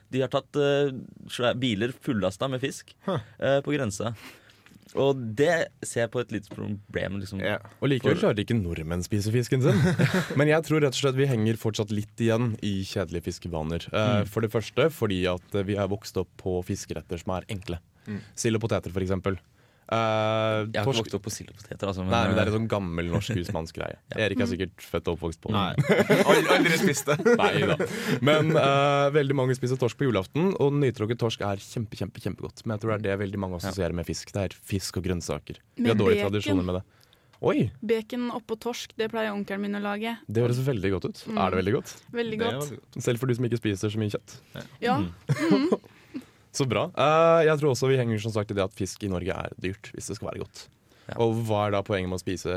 De 0.10 0.22
har 0.24 0.30
tatt 0.32 0.56
eh, 0.56 1.54
biler 1.60 1.92
fullasta 1.92 2.48
med 2.48 2.62
fisk 2.64 2.94
eh, 3.12 3.58
på 3.60 3.74
grensa. 3.76 4.14
Og 4.98 5.20
det 5.38 5.70
ser 5.86 6.06
jeg 6.06 6.12
på 6.14 6.22
et 6.24 6.34
lite 6.34 6.54
problem. 6.54 7.20
Liksom. 7.22 7.42
Ja. 7.44 7.58
Og 7.82 7.92
likevel 7.92 8.20
klarer 8.20 8.42
ikke 8.44 8.58
nordmenn 8.58 9.06
spise 9.06 9.34
fisken 9.34 9.64
sin. 9.66 9.82
Men 10.40 10.52
jeg 10.52 10.66
tror 10.68 10.84
rett 10.84 10.96
og 10.96 11.02
slett 11.02 11.20
vi 11.20 11.30
henger 11.30 11.60
fortsatt 11.62 11.94
litt 11.94 12.24
igjen 12.24 12.56
i 12.66 12.80
kjedelige 12.88 13.30
fiskevaner. 13.30 13.90
Mm. 13.94 14.32
For 14.32 14.46
det 14.46 14.54
første 14.54 14.90
fordi 14.94 15.24
at 15.30 15.56
eh, 15.58 15.68
vi 15.68 15.78
er 15.78 15.92
vokst 15.92 16.18
opp 16.20 16.32
på 16.42 16.60
fiskeretter 16.68 17.22
som 17.22 17.38
er 17.38 17.48
enkle. 17.54 17.82
Sild 18.40 18.56
og 18.56 18.64
poteter, 18.64 18.94
for 18.94 19.04
eksempel. 19.04 19.36
Eh, 19.88 20.66
Jeg 20.68 20.82
har 20.82 20.84
ikke 20.84 21.00
vokst 21.00 21.14
opp 21.16 21.24
på 21.24 21.32
sild 21.32 21.52
og 21.54 21.60
poteter. 21.62 21.88
Altså, 21.88 22.04
men, 22.04 22.12
Nei, 22.12 22.22
men 22.28 22.36
det 22.36 22.42
er 22.42 22.50
eh, 22.50 22.52
en 22.52 22.58
sånn 22.58 22.68
gammel 22.74 23.08
norsk 23.14 23.38
husmannsgreie. 23.40 23.96
Erik 24.26 24.42
er 24.44 24.50
sikkert 24.52 24.84
født 24.84 25.08
og 25.08 25.16
oppvokst 25.16 25.40
på 25.46 25.54
Nei. 25.56 25.70
Aldri, 26.28 26.80
spist 26.82 27.08
det. 27.08 27.18
Nei 27.42 27.54
da. 27.72 27.78
Men 28.28 28.52
uh, 28.58 29.08
veldig 29.16 29.38
mange 29.40 29.56
spiser 29.56 29.80
torsk 29.80 30.00
på 30.02 30.10
julaften, 30.10 30.52
og 30.60 30.76
nytråkket 30.82 31.22
torsk 31.24 31.46
er 31.48 31.64
kjempe, 31.64 31.96
kjempe, 32.02 32.24
kjempegodt. 32.26 32.66
Men 32.66 32.76
jeg 32.76 32.84
tror 32.84 32.94
det 32.94 33.00
er 33.00 33.06
det 33.08 33.18
veldig 33.24 33.42
mange 33.46 33.62
assosierer 33.62 33.96
med 33.96 34.08
fisk. 34.10 34.36
Det 34.36 34.44
er 34.50 34.58
fisk 34.76 35.00
og 35.00 35.08
grønnsaker. 35.08 35.64
Vi 35.80 35.88
har 35.88 36.00
dårlige 36.00 36.28
tradisjoner 36.28 36.68
med 36.68 36.82
det. 36.82 36.86
Oi, 37.48 37.68
Bacon 37.86 38.32
oppå 38.34 38.56
torsk, 38.58 38.96
det 38.98 39.12
pleier 39.14 39.30
onkelen 39.30 39.62
min 39.62 39.78
å 39.78 39.82
lage. 39.84 40.16
det 40.26 40.42
høres 40.42 40.58
veldig 40.66 40.90
godt 40.96 41.06
ut. 41.06 41.20
Er 41.36 41.54
det 41.54 41.60
veldig 41.62 41.74
godt? 41.76 41.92
Veldig 42.18 42.40
godt. 42.42 42.72
Selv 42.98 43.22
for 43.22 43.30
du 43.30 43.36
som 43.38 43.46
ikke 43.46 43.60
spiser 43.62 43.94
så 43.94 44.02
mye 44.02 44.10
kjøtt. 44.16 44.40
Ja. 44.82 44.98
Så 46.58 46.66
bra. 46.70 46.88
Uh, 46.98 47.44
jeg 47.46 47.60
tror 47.62 47.76
også 47.76 47.92
vi 47.92 48.00
henger 48.02 48.24
som 48.24 48.34
sagt 48.34 48.50
i 48.52 48.58
det 48.58 48.66
at 48.66 48.74
fisk 48.74 49.04
i 49.06 49.12
Norge 49.14 49.30
er 49.46 49.54
dyrt 49.62 49.92
hvis 49.94 50.10
det 50.10 50.18
skal 50.18 50.32
være 50.32 50.42
godt. 50.48 50.66
Ja. 51.08 51.16
Og 51.24 51.38
hva 51.48 51.62
er 51.68 51.72
da 51.72 51.80
poenget 51.88 52.10
med 52.12 52.18
å 52.18 52.20
spise 52.20 52.52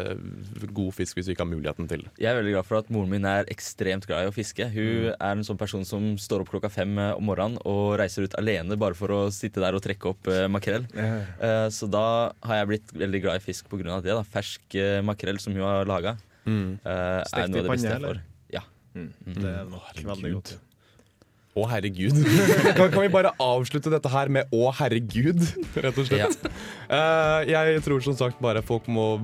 god 0.74 0.94
fisk 0.96 1.14
hvis 1.20 1.28
du 1.28 1.30
ikke 1.36 1.44
har 1.44 1.50
muligheten 1.52 1.86
til 1.86 2.00
det? 2.02 2.10
Jeg 2.18 2.32
er 2.32 2.38
veldig 2.40 2.54
glad 2.56 2.66
for 2.66 2.80
at 2.80 2.88
moren 2.90 3.12
min 3.12 3.26
er 3.30 3.46
ekstremt 3.52 4.08
glad 4.10 4.24
i 4.26 4.30
å 4.30 4.32
fiske. 4.34 4.66
Hun 4.74 5.12
er 5.12 5.36
en 5.36 5.44
sånn 5.46 5.60
person 5.60 5.84
som 5.86 6.08
står 6.18 6.42
opp 6.42 6.50
klokka 6.50 6.70
fem 6.74 6.98
eh, 6.98 7.12
om 7.14 7.28
morgenen 7.30 7.60
og 7.62 7.92
reiser 8.00 8.26
ut 8.26 8.34
alene 8.40 8.74
bare 8.80 8.98
for 8.98 9.14
å 9.14 9.20
sitte 9.30 9.62
der 9.62 9.78
og 9.78 9.84
trekke 9.84 10.10
opp 10.10 10.26
eh, 10.34 10.48
makrell. 10.50 10.88
Eh, 10.98 11.68
så 11.70 11.86
da 11.94 12.02
har 12.48 12.58
jeg 12.64 12.70
blitt 12.72 12.90
veldig 13.04 13.20
glad 13.28 13.38
i 13.38 13.44
fisk 13.44 13.70
pga. 13.70 14.00
det. 14.02 14.16
da 14.18 14.26
Fersk 14.26 14.74
eh, 14.82 14.98
makrell 15.06 15.38
som 15.38 15.54
hun 15.54 15.62
har 15.68 15.86
laga, 15.86 16.16
Mm. 16.48 16.80
er 16.88 17.22
Stekt 17.28 17.54
i 17.54 17.62
panne, 17.68 17.90
eller? 18.00 18.20
Ja. 18.50 18.62
Det 18.96 19.44
er 19.46 19.66
nok 19.70 19.98
veldig 20.08 20.30
godt. 20.40 20.54
Å, 21.50 21.64
herregud. 21.66 22.18
kan, 22.78 22.90
kan 22.92 23.00
vi 23.02 23.08
bare 23.10 23.32
avslutte 23.42 23.90
dette 23.90 24.10
her 24.12 24.30
med 24.30 24.46
'å, 24.54 24.68
herregud', 24.78 25.42
rett 25.82 25.98
og 25.98 26.06
slett? 26.06 26.46
Eh, 26.86 27.50
jeg 27.50 27.82
tror 27.86 28.04
som 28.04 28.14
sagt 28.18 28.38
bare 28.42 28.62
folk 28.62 28.86
må 28.86 29.16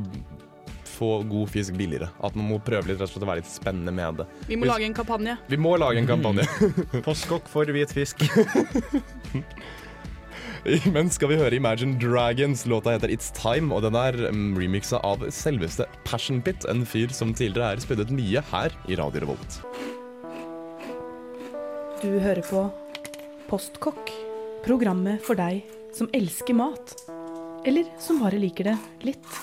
få 0.96 1.22
god 1.28 1.50
fisk 1.52 1.76
billigere. 1.78 2.08
At 2.24 2.36
man 2.38 2.48
må 2.50 2.60
prøve 2.64 2.88
litt 2.88 2.98
rett 2.98 3.08
og 3.08 3.14
slett 3.14 3.26
å 3.26 3.30
være 3.30 3.42
litt 3.44 3.50
spennende 3.52 3.94
med 3.94 4.22
det. 4.22 4.26
Vi 4.48 4.58
må 4.58 4.68
lage 4.68 4.88
en 4.88 4.96
kampanje. 4.96 5.36
Vi 5.50 5.58
må 5.60 5.76
lage 5.80 6.02
en 6.02 6.08
kampanje. 6.08 6.46
Postkokk 7.06 7.50
for 7.52 7.68
hvit 7.76 7.92
fisk. 7.94 8.24
Men 10.90 11.12
skal 11.14 11.30
vi 11.30 11.38
høre 11.38 11.54
Imagine 11.54 11.94
Dragons. 12.02 12.64
Låta 12.66 12.96
heter 12.96 13.12
It's 13.12 13.30
Time, 13.36 13.70
og 13.74 13.84
den 13.86 13.94
er 13.98 14.18
mm, 14.32 14.56
remixa 14.58 14.98
av 15.06 15.22
selveste 15.30 15.86
Passion 16.08 16.40
Pit, 16.42 16.66
en 16.66 16.82
fyr 16.88 17.14
som 17.14 17.30
tidligere 17.36 17.76
er 17.76 17.84
spyddet 17.84 18.10
mye 18.10 18.42
her 18.50 18.74
i 18.90 18.98
Radio 18.98 19.22
Revolt. 19.28 19.60
Du 22.02 22.18
hører 22.22 22.44
på 22.46 22.62
Postkokk. 23.50 24.10
Programmet 24.66 25.22
for 25.24 25.38
deg 25.38 25.62
som 25.94 26.08
elsker 26.16 26.56
mat. 26.58 26.94
Eller 27.66 27.88
som 28.02 28.20
bare 28.22 28.38
liker 28.40 28.70
det 28.72 28.76
litt. 29.06 29.36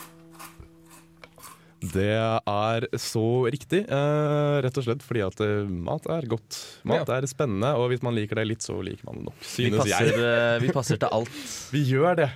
Det 1.93 2.13
er 2.15 2.85
så 2.95 3.23
riktig, 3.51 3.81
eh, 3.91 4.57
rett 4.63 4.77
og 4.79 4.85
slett 4.85 5.01
fordi 5.03 5.19
at 5.25 5.41
eh, 5.43 5.67
mat 5.67 6.05
er 6.15 6.27
godt. 6.31 6.59
Mat 6.87 7.09
er 7.11 7.27
spennende, 7.27 7.73
og 7.75 7.89
hvis 7.91 8.05
man 8.05 8.15
liker 8.15 8.39
det 8.39 8.45
litt, 8.53 8.63
så 8.63 8.77
liker 8.79 9.03
man 9.09 9.19
det 9.19 9.25
nok, 9.27 9.41
Vi 9.43 9.67
passer, 9.73 10.07
jeg. 10.07 10.21
eh, 10.23 10.59
vi 10.63 10.71
passer 10.71 11.01
til 11.01 11.11
alt. 11.11 11.41
Vi 11.75 11.83
gjør 11.91 12.21
det. 12.21 12.29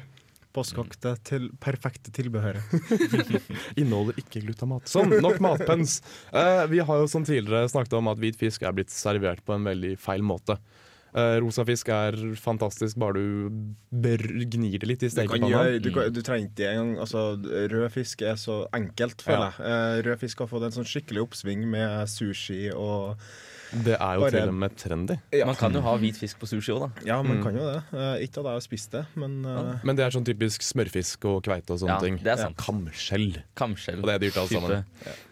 Postkokk, 0.58 0.96
til 1.28 1.48
perfekte 1.62 2.10
tilbehøret. 2.16 2.66
Inneholder 3.80 4.18
ikke 4.22 4.42
glutamat. 4.42 4.90
Sånn, 4.90 5.14
nok 5.22 5.38
matpens. 5.44 6.00
Eh, 6.34 6.66
vi 6.72 6.82
har 6.82 7.04
jo 7.04 7.08
som 7.12 7.26
tidligere 7.28 7.70
snakket 7.72 7.94
om 8.00 8.10
at 8.12 8.20
hvit 8.22 8.40
fisk 8.40 8.66
er 8.66 8.74
blitt 8.78 8.94
servert 8.94 9.44
på 9.46 9.54
en 9.58 9.68
veldig 9.70 9.94
feil 10.02 10.26
måte. 10.26 10.58
Eh, 11.18 11.38
rosa 11.42 11.64
fisk 11.66 11.88
er 11.94 12.18
fantastisk 12.38 12.98
bare 13.00 13.22
du 13.22 13.62
gnir 14.52 14.82
det 14.84 14.90
litt 14.90 15.06
i 15.08 15.10
stekepanna. 15.10 15.62
Du, 15.78 15.88
du, 15.88 15.92
kan, 15.96 16.12
du 16.14 16.20
trenger 16.26 16.50
ikke 16.52 16.68
engang 16.74 16.92
altså, 17.06 17.22
Rød 17.72 17.88
fisk 17.96 18.22
er 18.28 18.36
så 18.38 18.58
enkelt, 18.76 19.24
føler 19.26 19.48
Ja. 19.48 19.52
jeg. 19.56 19.72
Eh, 19.72 20.02
rød 20.10 20.22
fisk 20.26 20.44
har 20.44 20.52
fått 20.52 20.68
en 20.68 20.76
sånn 20.82 20.90
skikkelig 20.90 21.24
oppsving 21.30 21.64
med 21.72 22.12
sushi 22.12 22.68
og 22.76 23.16
Det 23.72 23.98
er 24.00 24.14
jo 24.16 24.22
Bare- 24.22 24.32
til 24.32 24.48
og 24.48 24.54
med 24.56 24.76
trendy. 24.80 25.16
Ja. 25.36 25.46
Man 25.46 25.56
kan 25.56 25.74
jo 25.74 25.82
ha 25.82 25.98
hvit 25.98 26.16
fisk 26.16 26.40
på 26.40 26.48
sushi 26.48 26.72
òg, 26.72 26.80
da. 26.88 27.02
Ja, 27.06 27.22
man 27.22 27.38
Mm. 27.40 27.44
kan 27.44 27.54
jo 27.58 27.66
det. 27.68 27.84
Eh, 27.94 28.24
ikke 28.28 28.40
at 28.40 28.46
jeg 28.46 28.54
har 28.56 28.62
spist 28.62 28.92
det, 28.92 29.06
men 29.16 29.44
eh, 29.46 29.80
Men 29.84 29.96
det 29.96 30.06
er 30.06 30.10
sånn 30.12 30.24
typisk 30.26 30.62
smørfisk 30.64 31.26
og 31.26 31.44
kveite 31.44 31.72
og 31.72 31.80
sånne 31.80 31.88
Ja, 31.96 32.00
ting. 32.00 32.18
det 32.18 32.28
er 32.28 32.38
sant. 32.38 32.56
Kamskjell. 32.58 33.44
Kamskjell. 33.56 34.00
Og 34.00 34.06
det 34.06 34.16
er 34.16 34.20
dyrt 34.20 34.38
alt 34.38 34.50
sammen. 34.52 34.86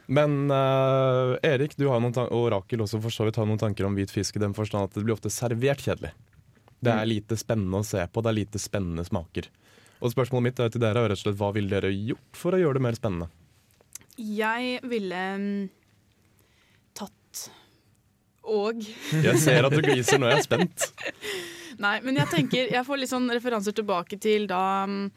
Men 0.07 0.51
uh, 0.51 1.37
Erik, 1.43 1.75
du 1.77 1.87
har 1.89 1.99
noen 1.99 2.15
og 2.31 2.51
Rakel 2.51 2.79
også 2.79 3.01
for 3.01 3.09
så 3.09 3.23
vidt 3.25 3.37
har 3.37 3.45
noen 3.47 3.57
tanker 3.57 3.85
om 3.87 3.95
hvit 3.95 4.11
fisk 4.11 4.35
i 4.35 4.39
den 4.39 4.53
forstand 4.53 4.83
at 4.83 4.93
det 4.93 5.03
blir 5.05 5.15
ofte 5.15 5.31
servert 5.31 5.79
kjedelig. 5.81 6.11
Det 6.83 6.91
er 6.93 7.05
lite 7.05 7.35
spennende 7.39 7.79
å 7.79 7.85
se 7.85 8.05
på, 8.05 8.21
det 8.21 8.29
er 8.29 8.45
lite 8.45 8.59
spennende 8.59 9.03
smaker. 9.07 9.47
Og 10.03 10.11
spørsmålet 10.13 10.43
mitt 10.43 10.59
er 10.59 10.69
til 10.69 10.81
dere 10.81 10.97
er 10.97 11.09
rett 11.09 11.17
og 11.17 11.23
slett 11.23 11.37
hva 11.39 11.53
ville 11.55 11.69
dere 11.69 11.89
gjort 11.89 12.35
for 12.35 12.51
å 12.51 12.59
gjøre 12.59 12.73
det 12.73 12.81
mer 12.83 12.91
spennende? 12.99 13.29
Jeg 14.17 14.79
ville 14.83 15.15
mm, 15.39 15.69
tatt 15.69 15.84
og 18.45 18.81
Jeg 19.23 19.39
ser 19.41 19.65
at 19.67 19.73
du 19.73 19.81
gliser 19.81 20.19
nå, 20.21 20.29
jeg 20.31 20.41
er 20.43 20.45
spent. 20.45 20.85
Nei, 21.85 21.97
men 22.05 22.15
jeg 22.21 22.29
tenker 22.31 22.69
Jeg 22.71 22.85
får 22.87 22.99
litt 23.01 23.11
sånn 23.11 23.25
referanser 23.33 23.75
tilbake 23.75 24.15
til 24.23 24.45
da 24.47 24.61
um, 24.87 25.09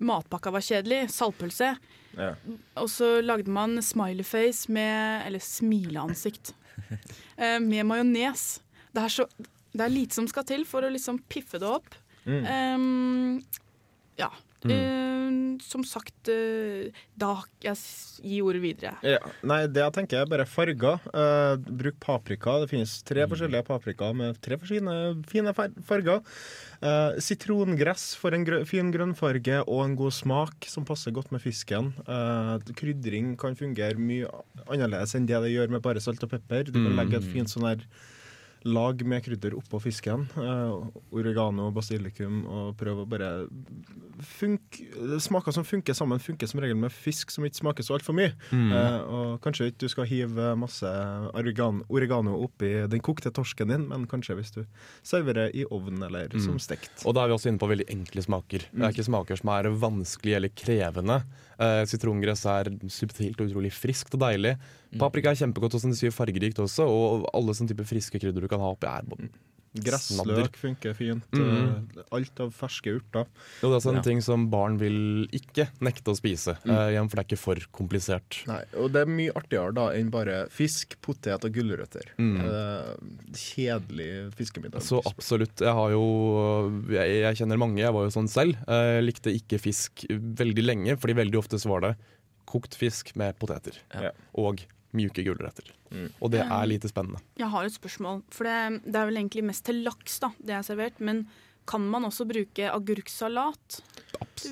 matpakka 0.00 0.52
var 0.54 0.64
kjedelig. 0.64 1.02
Saltpølse. 1.12 1.74
ja. 2.16 2.30
Og 2.80 2.88
så 2.88 3.18
lagde 3.24 3.52
man 3.52 3.76
smileyface 3.84 4.70
med 4.72 5.26
Eller 5.26 5.42
smileansikt. 5.44 6.54
Uh, 7.36 7.58
med 7.70 7.84
majones. 7.90 8.60
Det, 8.94 9.02
er 9.04 9.12
så- 9.18 9.28
det 9.74 9.84
er 9.84 9.92
lite 9.92 10.16
som 10.16 10.26
skal 10.30 10.46
til 10.48 10.64
for 10.66 10.82
å 10.86 10.90
liksom 10.94 11.20
piffe 11.30 11.60
det 11.60 11.68
opp. 11.68 11.92
Mm. 12.24 12.46
Um, 12.48 13.42
ja. 14.18 14.30
Eh, 14.64 15.09
som 15.62 15.82
sagt 15.84 16.28
eh, 16.28 16.90
Da 17.16 17.42
Jeg 17.62 17.76
gir 18.24 18.44
ordet 18.44 18.62
videre. 18.62 18.94
Ja, 19.04 19.18
nei, 19.46 19.66
det 19.66 19.80
jeg 19.82 19.92
tenker 19.96 20.22
er 20.22 20.26
bare 20.30 20.44
farger. 20.48 20.98
Uh, 21.14 21.56
bruk 21.56 21.98
paprika. 22.00 22.58
Det 22.62 22.70
finnes 22.72 23.02
tre 23.04 23.24
Mm. 23.26 23.30
forskjellige 23.32 23.64
paprika 23.68 24.12
med 24.16 24.40
tre 24.40 24.56
forskjellige 24.56 25.24
fine 25.28 25.52
farger. 25.84 26.20
Uh, 26.82 27.16
sitrongress 27.20 28.14
for 28.16 28.32
en 28.36 28.44
grø 28.44 28.62
fin 28.68 28.90
grønnfarge 28.92 29.60
og 29.66 29.84
en 29.84 29.96
god 29.96 30.12
smak 30.16 30.64
som 30.68 30.84
passer 30.88 31.12
godt 31.12 31.30
med 31.32 31.40
fisken. 31.44 31.92
Uh, 32.08 32.56
krydring 32.76 33.36
kan 33.40 33.56
fungere 33.56 33.96
mye 34.00 34.28
annerledes 34.68 35.14
enn 35.16 35.26
det 35.28 35.40
det 35.44 35.52
gjør 35.54 35.70
med 35.76 35.82
bare 35.84 36.00
salt 36.00 36.22
og 36.24 36.30
pepper. 36.30 36.64
Du 36.64 36.72
kan 36.72 36.90
Mm. 36.92 36.96
legge 36.96 37.16
et 37.20 37.28
fint 37.32 37.48
sånn 37.48 37.68
her 37.68 37.84
lag 38.68 39.02
med 39.06 39.24
krydder 39.24 39.54
oppå 39.56 39.80
fisken. 39.80 40.26
Eh, 40.36 40.88
oregano, 41.16 41.70
basilikum, 41.74 42.42
og 42.44 42.74
prøve 42.80 43.04
å 43.04 43.08
bare 43.08 43.30
funke 44.20 44.88
Smaker 45.20 45.54
som 45.54 45.64
funker 45.64 45.96
sammen, 45.96 46.20
funker 46.20 46.48
som 46.50 46.60
regel 46.60 46.76
med 46.76 46.92
fisk 46.92 47.32
som 47.32 47.44
ikke 47.46 47.60
smaker 47.60 47.86
så 47.86 47.96
altfor 47.96 48.16
mye. 48.16 48.34
Mm. 48.52 48.72
Eh, 48.76 48.96
og 49.16 49.40
kanskje 49.44 49.70
ikke 49.70 49.84
du 49.84 49.92
skal 49.92 50.08
hive 50.10 50.52
masse 50.60 50.90
oregano, 51.32 52.36
oppi 52.44 52.72
den 52.90 53.04
kokte 53.04 53.32
torsken 53.34 53.72
din, 53.72 53.86
men 53.90 54.08
kanskje 54.10 54.36
hvis 54.38 54.54
du 54.56 54.62
serverer 55.06 55.54
i 55.56 55.64
ovnen 55.70 56.04
eller 56.08 56.32
som 56.40 56.58
stekt. 56.60 57.04
Og 57.04 57.16
da 57.16 57.24
er 57.24 57.30
vi 57.30 57.38
også 57.38 57.50
inne 57.50 57.62
på 57.62 57.70
veldig 57.70 57.88
enkle 57.92 58.24
smaker. 58.24 58.66
Det 58.70 58.84
er 58.84 58.94
ikke 58.94 59.08
smaker 59.08 59.40
som 59.40 59.54
er 59.54 59.70
vanskelige 59.80 60.40
eller 60.40 60.52
krevende. 60.56 61.22
Uh, 61.60 61.82
Sitrongress 61.88 62.46
er 62.48 62.70
subtilt 62.88 63.40
og 63.40 63.50
utrolig 63.50 63.72
friskt 63.76 64.14
og 64.16 64.22
deilig. 64.22 64.54
Paprika 64.98 65.30
er 65.30 65.38
kjempegodt 65.38 65.76
og 65.76 65.82
som 65.82 65.92
du 65.92 65.98
sier 65.98 66.14
fargerikt 66.14 66.58
også, 66.62 66.86
og 66.88 67.26
alle 67.36 67.54
sånne 67.54 67.74
type 67.74 67.84
friske 67.86 68.18
krydder 68.18 68.42
du 68.42 68.49
kan 68.50 68.60
ha 68.62 68.74
oppi 68.74 68.90
her. 68.90 69.06
snadder. 69.06 69.30
Gressløk 69.86 70.56
funker 70.58 70.94
fint. 70.98 71.26
Mm. 71.30 71.50
eh, 71.94 72.02
alt 72.16 72.40
av 72.42 72.48
ferske 72.50 72.90
urter. 72.98 73.28
Jo, 73.62 73.68
det 73.68 73.70
er 73.70 73.76
også 73.78 73.90
en 73.92 74.00
Ja. 74.00 74.02
ting 74.02 74.20
som 74.20 74.48
barn 74.50 74.78
vil 74.80 75.28
ikke 75.30 75.68
nekte 75.80 76.10
å 76.10 76.16
spise, 76.18 76.56
eh, 76.66 76.98
for 77.06 77.14
det 77.14 77.18
er 77.20 77.28
ikke 77.28 77.38
for 77.38 77.54
komplisert. 77.70 78.40
Nei, 78.50 78.64
og 78.74 78.90
det 78.92 79.02
er 79.02 79.06
mye 79.06 79.30
artigere 79.38 79.72
da 79.72 79.84
enn 79.94 80.10
bare 80.10 80.48
fisk, 80.50 80.96
potet 81.00 81.44
og 81.44 81.52
gulrøtter. 81.54 82.02
Mm. 82.18 82.40
Eh, 82.40 82.96
kjedelig 83.32 84.32
fiskemiddag. 84.34 84.82
Så 84.82 85.00
absolutt. 85.06 85.54
Jeg 85.62 85.72
har 85.72 85.90
jo 85.94 86.04
jeg, 86.90 87.22
jeg 87.22 87.36
kjenner 87.38 87.56
mange, 87.62 87.78
jeg 87.78 87.92
var 87.94 88.08
jo 88.08 88.10
sånn 88.10 88.28
selv. 88.28 88.56
Jeg 88.66 89.04
likte 89.06 89.30
ikke 89.38 89.60
fisk 89.62 90.04
veldig 90.10 90.64
lenge, 90.66 90.98
fordi 90.98 91.14
veldig 91.14 91.38
ofte 91.38 91.60
så 91.62 91.68
var 91.70 91.80
det 91.86 91.96
kokt 92.50 92.74
fisk 92.74 93.14
med 93.14 93.38
poteter. 93.38 93.78
Ja. 93.94 94.10
Og 94.34 94.64
mjuke 94.96 95.24
gulrøtter. 95.26 95.70
Mm. 95.90 96.08
Og 96.20 96.32
det 96.34 96.42
er 96.44 96.66
lite 96.70 96.90
spennende. 96.90 97.20
Jeg 97.38 97.50
har 97.52 97.66
et 97.66 97.76
spørsmål. 97.76 98.22
For 98.34 98.48
det, 98.48 98.82
det 98.86 98.98
er 98.98 99.10
vel 99.10 99.20
egentlig 99.20 99.46
mest 99.50 99.64
til 99.68 99.82
laks 99.86 100.18
da, 100.22 100.32
det 100.38 100.56
er 100.56 100.66
servert. 100.66 101.00
Men 101.02 101.24
kan 101.66 101.82
man 101.90 102.04
også 102.08 102.24
bruke 102.26 102.70
agurksalat? 102.72 103.80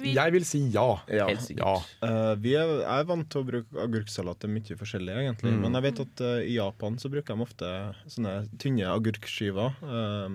Vi- 0.02 0.12
Jeg 0.14 0.32
vil 0.32 0.44
si 0.44 0.58
ja. 0.68 1.00
Ja. 1.08 1.26
Helt 1.26 1.40
sikkert. 1.40 1.86
Ja. 2.02 2.08
Uh, 2.32 2.34
vi 2.36 2.52
er, 2.54 2.82
er 2.84 3.04
vant 3.08 3.28
til 3.32 3.40
å 3.40 3.46
bruke 3.48 3.80
agurksalat 3.80 4.38
til 4.40 4.50
mye 4.52 4.76
forskjellig, 4.76 5.14
egentlig. 5.16 5.52
Mm. 5.54 5.60
Men 5.64 5.72
jeg 5.78 5.82
vet 5.86 6.00
at 6.04 6.20
uh, 6.20 6.40
i 6.44 6.54
Japan 6.58 6.98
så 7.00 7.08
bruker 7.10 7.34
de 7.34 7.42
ofte 7.46 7.70
sånne 8.12 8.34
tynne 8.60 8.84
agurkskiver. 8.92 9.74
Uh, 9.82 10.28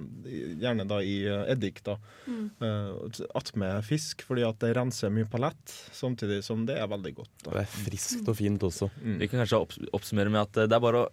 gjerne 0.59 0.87
da 0.89 0.99
i 1.05 1.19
eddik, 1.53 1.83
da. 1.85 1.97
Mm. 2.27 2.49
Uh, 2.61 3.25
Attmed 3.37 3.83
fisk, 3.85 4.25
fordi 4.25 4.43
at 4.47 4.57
det 4.59 4.73
renser 4.75 5.13
mye 5.13 5.29
palett, 5.29 5.75
samtidig 5.93 6.41
som 6.43 6.65
det 6.65 6.77
er 6.81 6.87
veldig 6.89 7.13
godt. 7.21 7.33
Det 7.45 7.53
er 7.61 7.69
friskt 7.69 8.27
og 8.27 8.39
fint 8.41 8.65
også. 8.65 8.89
Mm. 9.03 9.19
Vi 9.21 9.27
kan 9.29 9.43
kanskje 9.45 9.61
opps- 9.61 9.91
oppsummere 9.93 10.33
med 10.33 10.41
at 10.47 10.65
det 10.67 10.73
er 10.73 10.81
bare 10.83 11.05
å 11.05 11.11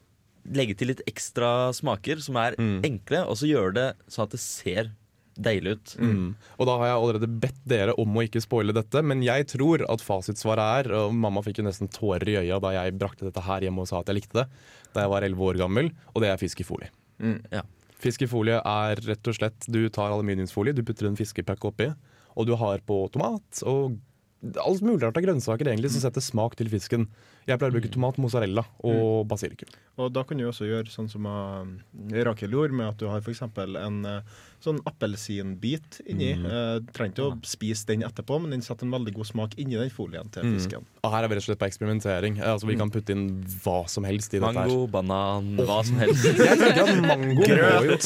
legge 0.57 0.73
til 0.81 0.89
litt 0.89 1.03
ekstra 1.07 1.69
smaker 1.77 2.19
som 2.25 2.37
er 2.41 2.57
Mm. 2.57 2.81
enkle, 2.83 3.27
og 3.29 3.37
så 3.37 3.45
gjøre 3.47 3.75
det 3.77 3.89
sånn 4.09 4.25
at 4.25 4.31
det 4.33 4.41
ser 4.41 4.91
deilig 5.45 5.77
ut. 5.77 5.95
Mm. 6.01 6.27
Og 6.59 6.69
da 6.69 6.77
har 6.81 6.91
jeg 6.91 6.99
allerede 6.99 7.31
bedt 7.43 7.61
dere 7.69 7.97
om 8.01 8.17
å 8.17 8.25
ikke 8.27 8.43
spoile 8.45 8.75
dette, 8.77 9.03
men 9.03 9.25
jeg 9.25 9.49
tror 9.55 9.85
at 9.91 10.05
fasitsvaret 10.05 10.87
er 10.87 10.95
Og 11.01 11.15
mamma 11.17 11.43
fikk 11.45 11.61
jo 11.61 11.67
nesten 11.67 11.91
tårer 11.93 12.29
i 12.29 12.39
øya 12.43 12.61
da 12.63 12.75
jeg 12.77 12.97
brakte 13.01 13.27
dette 13.29 13.45
her 13.47 13.67
hjemme 13.67 13.85
og 13.85 13.91
sa 13.91 14.01
at 14.01 14.11
jeg 14.11 14.21
likte 14.21 14.43
det 14.43 14.47
da 14.91 15.05
jeg 15.05 15.13
var 15.13 15.23
11 15.23 15.45
år 15.47 15.59
gammel, 15.61 15.93
og 16.15 16.25
det 16.25 16.33
er 16.33 16.41
fisk 16.41 16.65
i 16.65 16.67
folie. 16.67 16.89
Mm. 17.23 17.39
Ja. 17.53 17.63
Fisk 18.01 18.25
i 18.25 18.31
folie 18.31 18.57
er 18.59 19.03
rett 19.05 19.29
og 19.29 19.37
slett 19.37 19.67
Du 19.71 19.83
tar 19.93 20.11
aluminiumsfolie, 20.11 20.75
du 20.75 20.83
putter 20.87 21.07
en 21.07 21.19
fiskepakke 21.19 21.69
oppi, 21.69 21.91
og 22.35 22.49
du 22.49 22.57
har 22.59 22.83
på 22.87 23.05
tomat 23.15 23.63
og 23.69 23.99
alt 24.41 24.81
mulig 24.81 25.03
rart 25.03 25.19
av 25.19 25.25
grønnsaker 25.27 25.69
egentlig 25.69 25.93
som 25.93 26.03
setter 26.05 26.25
smak 26.25 26.55
til 26.57 26.71
fisken. 26.73 27.07
Jeg 27.49 27.59
pleier 27.59 27.73
å 27.73 27.77
bruke 27.79 27.91
tomat, 27.93 28.19
mozzarella 28.21 28.65
og 28.85 29.25
basilikum. 29.31 29.69
Og 30.01 30.13
da 30.15 30.23
kan 30.25 30.39
du 30.39 30.47
også 30.49 30.65
gjøre 30.69 30.89
sånn 30.93 31.09
som 31.13 31.27
uh, 31.29 31.67
Rakel 32.25 32.53
gjorde, 32.55 32.73
med 32.77 32.89
at 32.93 33.01
du 33.01 33.07
har 33.11 33.21
f.eks. 33.21 33.43
en 33.45 33.99
eh, 34.09 34.23
sånn 34.65 34.79
appelsinbit 34.89 35.99
inni. 36.09 36.31
Mm. 36.39 36.47
Uh, 36.47 36.77
trenger 36.97 37.13
ikke 37.13 37.27
å 37.27 37.35
spise 37.49 37.85
den 37.91 38.05
etterpå, 38.07 38.39
men 38.41 38.55
den 38.55 38.63
setter 38.65 38.87
en 38.89 38.95
veldig 38.95 39.13
god 39.19 39.29
smak 39.29 39.57
inni 39.61 39.77
den 39.81 39.91
folien 39.93 40.31
til 40.33 40.47
Mm. 40.47 40.55
fisken. 40.57 40.87
Og 41.05 41.13
her 41.13 41.25
er 41.25 41.29
vi 41.29 41.37
rett 41.37 41.45
og 41.45 41.49
slett 41.51 41.61
på 41.61 41.69
eksperimentering. 41.69 42.39
Eh, 42.41 42.49
Altså 42.51 42.67
Vi 42.69 42.77
kan 42.81 42.91
putte 42.93 43.13
inn 43.13 43.27
hva 43.65 43.77
som 43.89 44.05
helst 44.09 44.33
i 44.35 44.39
dette 44.41 44.53
her. 44.57 44.69
Mango, 44.69 44.87
banan, 44.89 45.51
hva 45.61 45.81
som 45.85 46.01
helst. 46.01 46.25
Jeg 46.49 46.59
tenker 46.61 46.83
at 46.87 47.03
mango 47.05 47.35
må 47.41 47.45
jo 47.45 47.99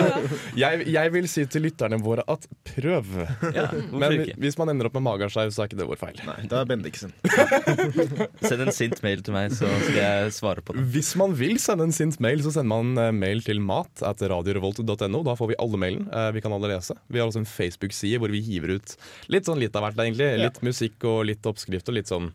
jeg, 0.62 0.84
jeg 0.90 1.12
vil 1.14 1.28
si 1.30 1.44
til 1.52 1.64
lytterne 1.68 1.98
våre 2.02 2.24
at 2.30 2.46
prøv. 2.72 3.06
Ja, 3.54 3.68
Men 3.92 4.16
hvis 4.40 4.56
man 4.60 4.72
ender 4.72 4.88
opp 4.88 4.96
med 4.98 5.04
mageskeiv, 5.06 5.52
så 5.54 5.64
er 5.64 5.70
ikke 5.70 5.80
det 5.80 5.88
vår 5.90 6.00
feil. 6.00 6.20
Nei, 6.28 6.38
det 6.48 6.56
er 6.60 6.68
Bendiksen. 6.70 7.12
Send 8.50 8.64
en 8.66 8.72
sint 8.74 9.00
mail 9.06 9.22
til 9.26 9.34
meg, 9.36 9.54
så 9.56 9.70
skal 9.86 9.98
jeg 10.00 10.34
svare 10.36 10.64
på 10.66 10.74
det. 10.76 10.84
Hvis 10.94 11.12
man 11.20 11.34
vil 11.38 11.56
sende 11.62 11.86
en 11.88 11.94
sint 11.96 12.18
mail, 12.22 12.42
så 12.44 12.52
sender 12.58 12.70
man 12.74 12.92
eh, 13.06 13.12
mail 13.14 13.40
til 13.46 13.62
mat 13.64 14.02
at 14.06 14.20
radiorevolt.no. 14.34 15.22
Da 15.30 15.36
får 15.38 15.52
vi 15.54 15.58
alle 15.62 15.80
mailen. 15.80 16.04
Eh, 16.10 16.30
Vi 16.36 16.42
kan 16.44 16.52
alle 16.56 16.72
lese. 16.74 16.96
Vi 17.08 17.22
har 17.22 17.30
også 17.30 17.42
en 17.44 17.48
Facebook-side 17.48 18.18
hvor 18.22 18.32
vi 18.34 18.42
hiver 18.44 18.76
ut 18.78 18.96
litt 19.32 19.46
sånn 19.48 19.60
litt 19.62 19.74
av 19.78 19.86
hvert, 19.88 20.02
egentlig. 20.04 20.28
Ja. 20.34 20.44
Litt 20.48 20.60
musikk 20.66 21.06
og 21.08 21.24
litt 21.30 21.46
oppskrift 21.46 21.88
og 21.88 21.96
litt 22.00 22.10
sånn 22.10 22.30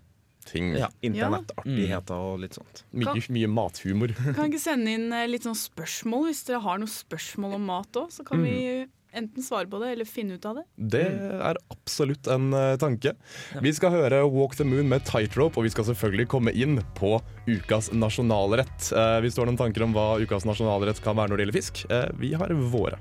ting. 0.46 0.74
Ja. 0.78 0.88
Internettartigheter 1.06 2.16
og 2.32 2.40
litt 2.44 2.56
sånt. 2.58 2.84
Mye, 2.94 3.16
mye 3.34 3.50
mathumor. 3.50 4.14
Kan 4.38 4.50
ikke 4.52 4.62
sende 4.62 4.94
inn 4.94 5.08
eh, 5.14 5.28
litt 5.30 5.46
sånn 5.48 5.58
spørsmål 5.58 6.28
hvis 6.30 6.44
dere 6.50 6.62
har 6.66 6.82
noen 6.82 6.92
spørsmål 6.92 7.58
om 7.58 7.66
mat 7.72 8.00
òg. 8.02 8.12
Så 8.14 8.26
kan 8.28 8.44
vi 8.46 8.86
enten 9.16 9.44
svare 9.44 9.70
på 9.72 9.80
det 9.82 9.94
eller 9.96 10.08
finne 10.10 10.38
ut 10.38 10.46
av 10.46 10.60
det. 10.60 10.66
Det 10.96 11.06
er 11.50 11.60
absolutt 11.74 12.28
en 12.32 12.52
eh, 12.54 12.76
tanke. 12.82 13.16
Vi 13.64 13.74
skal 13.76 13.94
høre 13.96 14.24
Walk 14.32 14.58
the 14.60 14.68
Moon 14.68 14.90
med 14.92 15.06
Tightrope, 15.08 15.60
og 15.60 15.68
vi 15.68 15.74
skal 15.74 15.88
selvfølgelig 15.90 16.28
komme 16.32 16.54
inn 16.56 16.80
på 17.00 17.16
ukas 17.48 17.92
nasjonalrett. 17.96 18.92
Eh, 18.92 19.18
hvis 19.24 19.38
du 19.38 19.44
har 19.44 19.50
noen 19.50 19.62
tanker 19.62 19.86
om 19.86 19.96
hva 19.96 20.16
ukas 20.22 20.48
nasjonalrett 20.48 21.02
kan 21.06 21.18
være 21.18 21.34
når 21.34 21.42
det 21.42 21.48
gjelder 21.48 21.60
fisk, 21.62 21.86
eh, 21.90 22.08
vi 22.20 22.34
har 22.36 22.54
våre. 22.76 23.00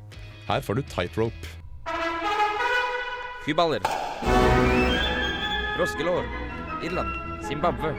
Her 0.49 0.65
får 0.65 0.81
du 0.81 0.87
Tightrope. 0.95 1.53
Fyballer. 3.45 3.85
Froskelår. 5.77 6.25
Irland, 6.85 7.09
Zimbabwe, 7.49 7.95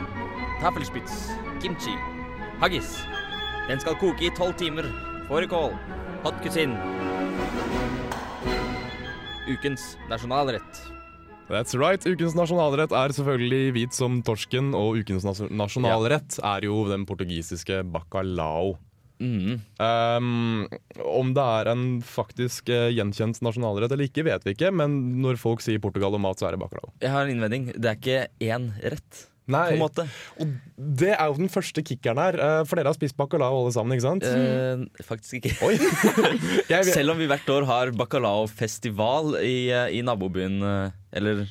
tafelspitz, 0.61 1.31
kimchi, 1.61 1.95
haggis. 2.61 2.99
Den 3.67 3.79
skal 3.79 3.97
koke 3.97 4.27
i 4.27 4.29
tolv 4.37 4.53
timer. 4.53 4.85
Fårikål, 5.27 5.73
hot 6.23 6.37
cuisine. 6.43 6.77
Ukens 9.45 9.93
nasjonalrett. 10.09 10.79
That's 11.45 11.75
right. 11.77 12.01
Ukens 12.01 12.33
nasjonalrett 12.33 12.93
er 12.97 13.13
selvfølgelig 13.13 13.73
hvit 13.75 13.93
som 13.93 14.17
torsken, 14.25 14.71
og 14.73 14.97
ukens 15.03 15.25
nas 15.27 15.43
nasjonalrett 15.53 16.39
er 16.41 16.65
jo 16.65 16.79
den 16.89 17.05
portugisiske 17.05 17.83
bacalao. 17.93 18.73
Mm. 19.21 19.61
Um, 19.79 20.65
om 21.05 21.29
det 21.37 21.45
er 21.59 21.69
en 21.71 21.85
faktisk 22.03 22.71
uh, 22.73 22.89
gjenkjent 22.91 23.37
nasjonalrett 23.45 23.93
eller 23.93 24.09
ikke, 24.09 24.25
vet 24.27 24.43
vi 24.47 24.55
ikke, 24.57 24.73
men 24.75 24.97
når 25.23 25.37
folk 25.39 25.61
sier 25.63 25.79
Portugal 25.83 26.17
og 26.17 26.23
mat, 26.25 26.41
så 26.41 26.49
er 26.49 26.57
det 26.57 26.63
bacalao. 26.65 26.89
Jeg 27.05 27.13
har 27.13 27.27
en 27.27 27.37
innvending. 27.37 27.69
Det 27.77 27.91
er 27.91 28.01
ikke 28.01 28.49
én 28.49 28.71
rett, 28.81 29.21
Nei, 29.47 29.63
på 29.69 29.75
en 29.75 29.81
måte. 29.83 30.05
og 30.41 30.53
det 30.99 31.11
er 31.13 31.25
jo 31.29 31.35
den 31.37 31.51
første 31.53 31.83
kickeren 31.85 32.17
her, 32.17 32.33
eh, 32.41 32.63
for 32.65 32.79
dere 32.79 32.89
har 32.89 32.97
spist 32.97 33.17
bacalao 33.19 33.59
alle 33.61 33.73
sammen, 33.75 33.93
ikke 33.93 34.07
sant? 34.07 34.23
Eh, 34.25 35.03
faktisk 35.05 35.37
ikke. 35.37 35.53
Jeg 36.73 36.87
Selv 36.89 37.13
om 37.13 37.19
vi 37.21 37.27
hvert 37.29 37.49
år 37.53 37.67
har 37.69 37.91
bacalao-festival 37.93 39.35
i, 39.43 39.69
eh, 39.69 39.91
i 39.99 40.01
nabobyen, 40.05 40.57
eh, 40.63 40.91
eller 41.13 41.45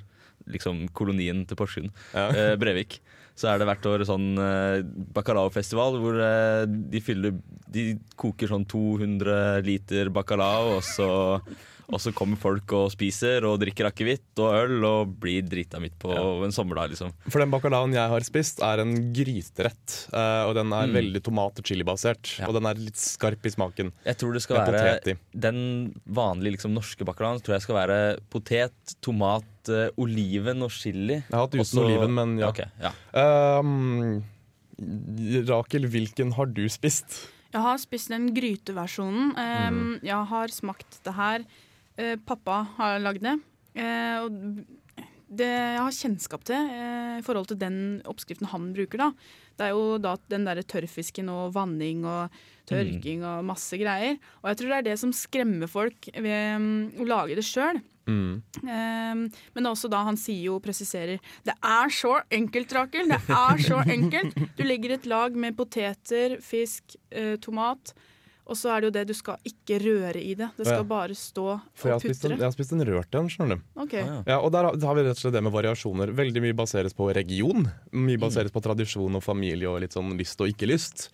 liksom 0.51 0.89
kolonien 0.93 1.45
til 1.49 1.57
Porsgrunn, 1.57 1.91
Ja. 2.15 2.29
eh, 2.31 2.57
Brevik, 2.61 2.99
så 3.35 3.49
er 3.55 3.59
det 3.59 3.67
hvert 3.67 3.87
år 3.91 4.05
sånn 4.07 4.27
eh, 4.39 4.83
bacalao-festival 5.15 5.97
hvor 5.99 6.19
de 6.69 7.01
fyller 7.03 7.35
De 7.75 7.97
koker 8.17 8.47
sånn 8.47 8.63
200 8.71 9.63
liter 9.67 10.11
bacalao, 10.15 10.77
og 10.77 10.83
så, 10.87 11.09
og 11.89 12.01
så 12.01 12.13
kommer 12.17 12.37
folk 12.41 12.73
og 12.73 12.91
spiser 12.93 13.45
og 13.45 13.59
drikker 13.61 13.87
akevitt 13.91 14.39
og 14.43 14.55
øl 14.57 14.85
og 14.89 15.15
blir 15.21 15.43
drita 15.47 15.79
midt 15.83 15.99
på 16.01 16.11
en 16.45 16.53
sommerdag, 16.55 16.91
liksom. 16.95 17.13
For 17.29 17.39
den 17.43 17.51
bacalaoen 17.53 17.93
jeg 17.93 18.09
har 18.09 18.21
spist, 18.27 18.63
er 18.65 18.81
en 18.81 18.95
gryterett. 19.13 20.09
eh, 20.13 20.43
og 20.49 20.55
den 20.55 20.73
er 20.73 20.87
Mm. 20.87 20.95
veldig 20.95 21.23
tomat- 21.23 21.59
og 21.59 21.65
chilibasert. 21.65 22.39
Ja. 22.41 22.47
Og 22.49 22.55
den 22.55 22.67
er 22.67 22.75
litt 22.75 22.97
skarp 22.97 23.45
i 23.45 23.51
smaken. 23.51 23.93
Jeg 24.05 24.17
tror 24.19 24.33
det 24.33 24.43
skal 24.43 24.59
Med 24.59 24.73
være 24.73 24.99
potet 25.01 25.09
i. 25.09 25.19
Den 25.39 25.95
vanlige 26.09 26.53
liksom, 26.57 26.73
norske 26.75 27.05
bacalaoen 27.05 27.41
tror 27.43 27.55
jeg 27.59 27.63
skal 27.63 27.77
være 27.77 28.19
potet, 28.31 28.73
tomat, 29.03 29.45
eh, 29.69 29.91
oliven 29.99 30.63
og 30.63 30.71
chili. 30.71 31.15
Jeg 31.15 31.33
har 31.33 31.41
hatt 31.47 31.51
uten 31.55 31.61
Også, 31.61 31.85
oliven, 31.85 32.15
men 32.15 32.39
ja. 32.39 32.49
Okay, 32.49 32.67
ja. 32.81 32.93
Um, 33.59 34.23
Rakel, 35.49 35.87
hvilken 35.89 36.33
har 36.35 36.47
du 36.47 36.65
spist? 36.73 37.29
Jeg 37.55 37.63
har 37.63 37.77
spist 37.79 38.09
den 38.11 38.33
gryteversjonen. 38.35 39.37
Um, 39.39 39.75
Mm. 39.75 40.01
Jeg 40.03 40.27
har 40.27 40.49
smakt 40.49 40.99
det 41.05 41.15
her. 41.15 41.45
Eh, 41.97 42.17
pappa 42.27 42.65
har 42.79 43.03
lagd 43.03 43.23
det. 43.25 43.37
Eh, 43.79 44.17
og 44.25 44.65
det 45.35 45.49
jeg 45.51 45.81
har 45.81 45.97
kjennskap 45.97 46.45
til 46.47 46.69
eh, 46.75 47.17
i 47.19 47.25
forhold 47.27 47.49
til 47.51 47.59
den 47.59 47.79
oppskriften 48.11 48.51
han 48.53 48.69
bruker, 48.75 49.01
da, 49.01 49.09
det 49.59 49.67
er 49.67 49.73
jo 49.75 49.97
da 50.03 50.15
den 50.31 50.47
derre 50.47 50.67
tørrfisken 50.67 51.31
og 51.33 51.55
vanning 51.55 52.05
og 52.07 52.35
tørking 52.69 53.25
og 53.27 53.45
masse 53.47 53.79
greier. 53.81 54.19
Og 54.43 54.51
jeg 54.51 54.61
tror 54.61 54.71
det 54.73 54.79
er 54.79 54.87
det 54.91 55.01
som 55.01 55.15
skremmer 55.15 55.71
folk 55.71 56.09
ved 56.15 56.57
um, 56.59 56.71
å 57.03 57.09
lage 57.09 57.39
det 57.39 57.47
sjøl. 57.47 57.81
Mm. 58.05 58.43
Um, 58.61 59.21
men 59.57 59.69
også 59.71 59.89
da 59.89 60.03
han 60.05 60.19
sier 60.21 60.51
jo, 60.51 60.59
presiserer 60.61 61.23
Det 61.41 61.55
er 61.57 61.93
så 61.95 62.19
enkelt, 62.37 62.75
Rakel! 62.77 63.09
Det 63.09 63.21
er 63.33 63.63
så 63.65 63.79
enkelt! 63.97 64.37
Du 64.59 64.65
legger 64.67 64.99
et 64.99 65.09
lag 65.09 65.39
med 65.41 65.57
poteter, 65.57 66.37
fisk, 66.45 66.99
eh, 67.15 67.37
tomat, 67.41 67.95
og 68.47 68.57
så 68.61 68.71
er 68.75 68.81
det 68.81 68.87
jo 68.91 68.95
det 68.99 69.07
du 69.09 69.15
skal 69.15 69.39
ikke 69.49 69.79
røre 69.81 70.21
i 70.21 70.35
det. 70.35 70.51
Det 70.57 70.67
skal 70.67 70.83
Ja. 70.83 70.89
bare 70.89 71.15
stå 71.17 71.61
For 71.75 71.93
og 71.93 72.03
putre. 72.03 72.31
jeg 72.37 72.39
har 72.45 72.53
spist 72.53 72.73
en 72.73 72.85
rørt 72.85 73.15
en, 73.15 73.29
skjønner 73.29 73.57
du. 73.57 73.63
Ok. 73.81 73.95
Ah, 73.95 74.07
ja. 74.07 74.23
Ja, 74.27 74.39
og 74.41 74.53
der 74.53 74.65
har- 74.65 74.77
har 74.81 74.95
vi 74.95 75.03
rett 75.03 75.17
og 75.17 75.23
slett 75.23 75.33
det 75.33 75.43
med 75.43 75.53
variasjoner. 75.53 76.13
Veldig 76.15 76.43
mye 76.43 76.53
baseres 76.55 76.93
på 76.95 77.09
region. 77.15 77.71
Mye 77.93 78.19
baseres 78.19 78.51
på 78.53 78.61
tradisjon 78.63 79.15
og 79.17 79.23
familie 79.23 79.67
og 79.69 79.81
litt 79.81 79.93
sånn 79.93 80.13
lyst 80.19 80.41
og 80.41 80.49
ikke 80.53 80.69
lyst. 80.69 81.09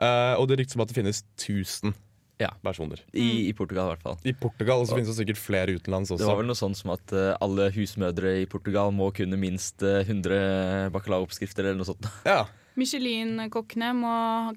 Uh, 0.00 0.34
og 0.38 0.48
det 0.48 0.58
ryktes 0.58 0.74
om 0.76 0.82
at 0.82 0.88
det 0.88 0.96
finnes 0.96 1.22
1000 1.38 1.94
Ja. 2.40 2.50
versjoner. 2.64 2.98
I, 3.14 3.48
I 3.48 3.52
Portugal, 3.52 3.86
i 3.86 3.94
hvert 3.94 4.02
fall. 4.02 4.18
I 4.26 4.32
Portugal 4.32 4.80
Og 4.80 4.88
så 4.88 4.96
finnes 4.96 5.06
det 5.16 5.24
sikkert 5.24 5.38
flere 5.38 5.68
utenlands 5.78 6.10
også. 6.10 6.18
Det 6.18 6.26
var 6.26 6.36
vel 6.36 6.46
noe 6.46 6.58
sånn 6.58 6.74
som 6.74 6.90
at 6.90 7.12
uh, 7.12 7.36
alle 7.40 7.70
husmødre 7.70 8.42
i 8.42 8.44
Portugal 8.46 8.90
må 8.90 9.12
kunne 9.14 9.38
minst 9.38 9.80
uh, 9.84 10.02
100 10.02 10.90
bacalao-oppskrifter 10.90 11.60
eller 11.60 11.76
noe 11.76 11.86
sånt. 11.94 12.04
Ja, 12.26 12.44
Michelin-kokkene 12.80 13.92
må 13.96 14.12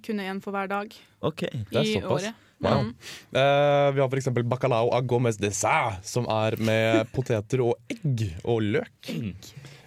kunne 0.06 0.26
én 0.28 0.42
for 0.44 0.56
hver 0.56 0.70
dag 0.72 0.94
Ok. 1.22 1.44
det 1.72 1.78
er 1.78 1.84
i 1.86 1.96
såpass. 1.98 2.28
året. 2.28 2.44
Wow. 2.60 2.88
Mm. 2.88 2.94
Uh, 3.38 3.90
vi 3.94 4.02
har 4.02 4.08
f.eks. 4.10 4.30
bacalao 4.50 4.90
a 4.98 5.02
gomez 5.06 5.38
de 5.38 5.52
sa, 5.54 6.00
som 6.02 6.26
er 6.26 6.58
med 6.58 7.06
poteter 7.16 7.62
og 7.62 7.76
egg 7.94 8.24
og 8.44 8.64
løk. 8.66 9.12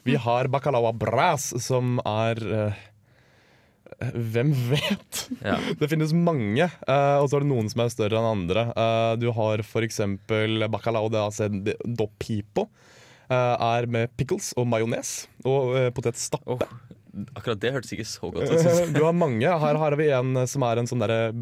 Vi 0.07 0.15
har 0.15 0.49
bacalao 0.49 0.87
a 0.87 0.93
bras, 0.95 1.49
som 1.63 1.99
er 2.07 2.39
uh, 2.47 2.87
Hvem 4.15 4.53
vet? 4.71 5.19
Ja. 5.43 5.57
Det 5.81 5.89
finnes 5.91 6.15
mange, 6.15 6.71
uh, 6.87 7.19
og 7.21 7.27
så 7.29 7.37
er 7.41 7.43
det 7.45 7.51
noen 7.51 7.69
som 7.69 7.83
er 7.83 7.91
større 7.93 8.21
enn 8.21 8.29
andre. 8.31 8.69
Uh, 8.79 9.19
du 9.21 9.27
har 9.35 9.61
f.eks. 9.67 9.99
bacalao 10.71 11.11
de 11.13 11.21
ace 11.27 11.51
do 11.51 12.07
pipo. 12.23 12.69
Uh, 13.31 13.55
er 13.77 13.87
med 13.91 14.11
pickles 14.19 14.55
og 14.59 14.67
majones 14.71 15.27
og 15.47 15.75
uh, 15.75 15.91
potetstappe. 15.95 16.57
Åh, 16.57 16.79
akkurat 17.35 17.61
det 17.63 17.73
hørtes 17.75 17.95
ikke 17.97 18.07
så 18.09 18.31
godt 18.33 18.51
ut. 18.51 18.95
Du 18.95 19.03
har 19.05 19.17
mange. 19.17 19.47
Her, 19.47 19.79
har 19.83 19.97
vi 19.99 20.11
en 20.15 20.45
som 20.51 20.65
er 20.67 20.81
en 20.81 20.91
sånn 20.91 21.03
der 21.03 21.33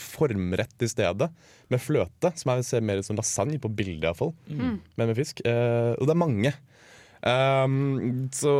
formrett 0.00 0.84
i 0.84 0.90
stedet, 0.90 1.30
med 1.68 1.82
fløte. 1.82 2.32
Som 2.38 2.54
er, 2.54 2.64
ser 2.66 2.84
mer 2.84 3.00
ut 3.02 3.06
som 3.06 3.18
lasagne 3.18 3.60
på 3.62 3.70
bildet, 3.70 4.08
iallfall. 4.08 4.34
Mm. 4.50 4.78
Men 4.98 5.10
med 5.12 5.18
fisk. 5.18 5.42
Eh, 5.46 5.92
og 5.96 6.08
det 6.08 6.14
er 6.16 6.22
mange. 6.24 6.54
Um, 7.18 8.28
så 8.30 8.52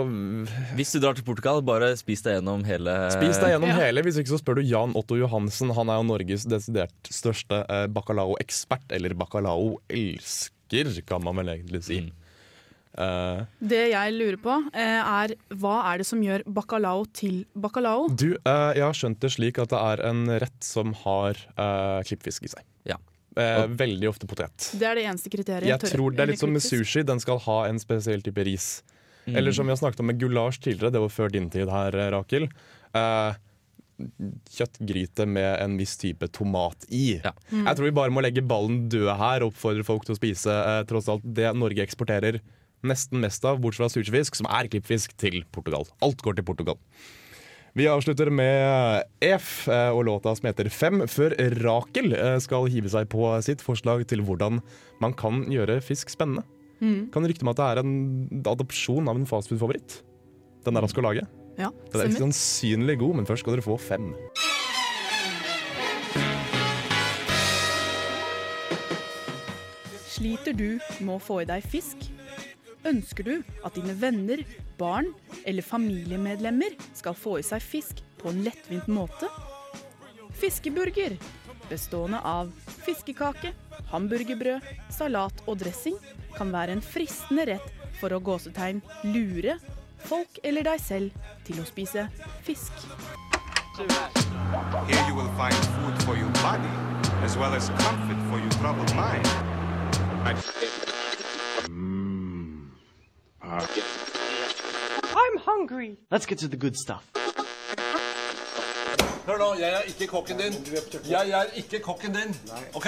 Hvis 0.75 0.91
du 0.91 0.99
drar 0.99 1.15
til 1.15 1.23
Portugal, 1.23 1.61
bare 1.63 1.93
spis 1.95 2.25
deg 2.27 2.41
gjennom 2.41 2.65
hele 2.67 2.91
spis 3.15 3.39
deg 3.39 3.53
gjennom 3.55 3.71
Ja. 3.71 3.77
hele. 3.85 4.03
Hvis 4.03 4.19
ikke 4.19 4.35
så 4.35 4.41
spør 4.41 4.59
du 4.59 4.67
Jan 4.67 4.97
Otto 4.99 5.15
Johansen. 5.15 5.71
Han 5.77 5.89
er 5.89 6.01
jo 6.01 6.09
Norges 6.11 6.47
desidert 6.51 7.13
største 7.15 7.63
eh, 7.69 7.87
bacalao-ekspert. 7.87 8.91
Eller 8.91 9.15
bacalao-elsker, 9.15 11.05
kan 11.07 11.23
man 11.23 11.39
vel 11.39 11.55
egentlig 11.55 11.85
si. 11.87 12.01
Mm. 12.03 12.13
Eh, 12.99 13.43
Det 13.61 13.83
jeg 13.93 14.15
lurer 14.17 14.39
på, 14.43 14.55
eh, 14.75 14.99
er 14.99 15.35
hva 15.55 15.77
er 15.93 16.03
det 16.03 16.07
som 16.09 16.23
gjør 16.23 16.43
bacalao 16.47 17.07
til 17.15 17.45
bacalao? 17.55 18.09
du, 18.09 18.33
uh, 18.47 18.75
jeg 18.75 18.83
har 18.83 18.97
skjønt 18.97 19.21
det 19.23 19.31
slik 19.37 19.59
at 19.63 19.71
det 19.71 19.79
er 19.79 20.03
en 20.09 20.27
rett 20.43 20.65
som 20.65 20.93
har 21.05 21.39
uh, 21.59 22.03
klippfisk 22.03 22.49
i 22.49 22.53
seg. 22.57 22.67
Ja. 22.89 22.99
Uh, 23.39 23.69
veldig 23.71 24.09
ofte 24.11 24.27
potet. 24.27 24.73
Det 24.75 24.87
er 24.87 24.99
det 24.99 25.07
eneste 25.07 25.31
kriteriet. 25.31 25.71
Jeg 25.71 25.93
tror 25.95 26.11
det 26.11 26.25
er 26.25 26.33
litt 26.33 26.43
som 26.43 26.51
med 26.53 26.65
sushi. 26.65 27.05
Den 27.07 27.23
skal 27.23 27.39
ha 27.47 27.67
en 27.69 27.79
spesiell 27.79 28.25
type 28.25 28.43
ris. 28.43 28.83
Mm. 29.29 29.37
Eller 29.37 29.55
som 29.55 29.69
vi 29.69 29.77
har 29.77 29.79
snakket 29.79 30.01
om 30.03 30.09
med 30.11 30.19
gulasj 30.19 30.65
tidligere, 30.65 30.97
det 30.97 31.05
var 31.05 31.13
før 31.13 31.31
din 31.31 31.51
tid 31.53 31.71
her, 31.71 31.95
Rakel. 32.17 32.49
Uh, 32.97 33.37
kjøttgryte 34.51 35.27
med 35.27 35.49
en 35.63 35.75
viss 35.79 35.97
type 35.99 36.29
tomat 36.35 36.87
i. 36.89 37.19
Ja. 37.23 37.33
Jeg 37.51 37.75
tror 37.77 37.89
vi 37.89 37.95
bare 37.95 38.15
må 38.15 38.23
legge 38.23 38.45
ballen 38.47 38.87
død 38.91 39.11
her 39.19 39.43
og 39.43 39.53
oppfordre 39.53 39.87
folk 39.87 40.07
til 40.07 40.15
å 40.15 40.19
spise 40.19 40.55
eh, 40.55 40.85
tross 40.87 41.09
alt 41.11 41.27
det 41.27 41.51
Norge 41.59 41.83
eksporterer 41.83 42.39
nesten 42.87 43.23
mest 43.23 43.45
av, 43.49 43.61
bortsett 43.63 43.85
fra 43.85 43.93
sushifisk, 43.93 44.39
som 44.39 44.49
er 44.51 44.69
klippfisk, 44.71 45.17
til 45.19 45.43
Portugal. 45.55 45.89
Alt 46.05 46.23
går 46.25 46.39
til 46.39 46.47
Portugal. 46.47 46.79
Vi 47.79 47.87
avslutter 47.87 48.31
med 48.33 49.05
EF 49.23 49.69
eh, 49.71 49.91
og 49.95 50.07
låta 50.09 50.33
som 50.35 50.49
heter 50.49 50.71
Fem, 50.73 51.05
før 51.07 51.35
Rakel 51.61 52.15
eh, 52.17 52.39
skal 52.43 52.67
hive 52.73 52.91
seg 52.91 53.07
på 53.13 53.29
sitt 53.45 53.63
forslag 53.63 54.03
til 54.11 54.25
hvordan 54.27 54.59
man 55.03 55.15
kan 55.15 55.45
gjøre 55.53 55.79
fisk 55.85 56.11
spennende. 56.11 56.43
Mm. 56.81 57.11
Kan 57.15 57.27
rykte 57.27 57.47
om 57.47 57.53
at 57.53 57.61
det 57.61 57.69
er 57.69 57.83
en 57.83 57.95
adopsjon 58.47 59.11
av 59.11 59.19
en 59.19 59.29
fastfood-favoritt. 59.29 60.01
Den 60.67 60.79
er 60.79 60.87
han 60.87 60.91
skal 60.91 61.07
lage. 61.07 61.27
Ja, 61.59 61.71
Den 61.93 62.01
er 62.01 62.11
ikke 62.11 62.23
sannsynlig 62.23 62.99
god, 63.01 63.17
men 63.19 63.27
først 63.27 63.43
skal 63.43 63.57
dere 63.57 63.67
få 63.67 63.79
fem. 63.83 64.13
Sliter 70.19 70.55
du 70.55 70.79
med 70.99 71.15
å 71.15 71.23
få 71.23 71.43
i 71.45 71.51
deg 71.51 71.67
fisk? 71.67 72.09
Ønsker 72.87 73.27
du 73.27 73.35
at 73.67 73.75
dine 73.75 73.95
venner, 73.99 74.45
barn 74.79 75.11
eller 75.45 75.67
familiemedlemmer 75.67 76.77
skal 76.95 77.17
få 77.19 77.39
i 77.41 77.47
seg 77.47 77.63
fisk 77.65 78.03
på 78.21 78.31
en 78.31 78.45
lettvint 78.47 78.87
måte? 78.91 79.27
Fiskeburger, 80.39 81.17
bestående 81.69 82.21
av 82.23 82.53
fiskekake, 82.85 83.51
hamburgerbrød, 83.91 84.63
salat 84.95 85.43
og 85.47 85.59
dressing, 85.65 85.99
kan 86.37 86.53
være 86.55 86.77
en 86.77 86.85
fristende 86.85 87.49
rett 87.51 87.75
for 87.99 88.15
å 88.15 88.23
gåsetegn 88.23 88.79
lure 89.11 89.59
folk 90.07 90.39
eller 90.47 90.69
deg 90.69 90.79
selv 90.83 91.33
til 91.49 91.59
å 91.59 91.67
spise 91.67 92.07
fisk. 92.47 92.73
Here 94.87 95.05
you 95.09 95.15
will 95.15 95.31
find 95.39 95.55
food 95.75 96.03
for 96.07 96.17
your 96.17 96.31
body, 96.43 96.71
as 97.25 97.37
well 97.37 97.55
as 97.55 97.69
comfort 97.83 98.23
for 98.31 98.39
your 98.39 98.51
troubled 98.63 98.95
mind. 98.95 99.27
I'm 103.49 105.37
hungry. 105.47 105.97
Let's 106.11 106.27
get 106.27 106.39
to 106.41 106.49
the 106.49 106.57
good 106.57 106.77
stuff. 106.77 107.03
Hør 109.29 109.39
nå, 109.41 109.49
jeg 109.61 109.73
er 109.77 109.89
ikke 109.89 110.07
kokken 110.09 110.39
din. 110.41 110.55
Jeg 111.09 111.31
er 111.37 111.51
ikke 111.61 111.81
kokken 111.85 112.15
din. 112.17 112.37
OK? 112.77 112.87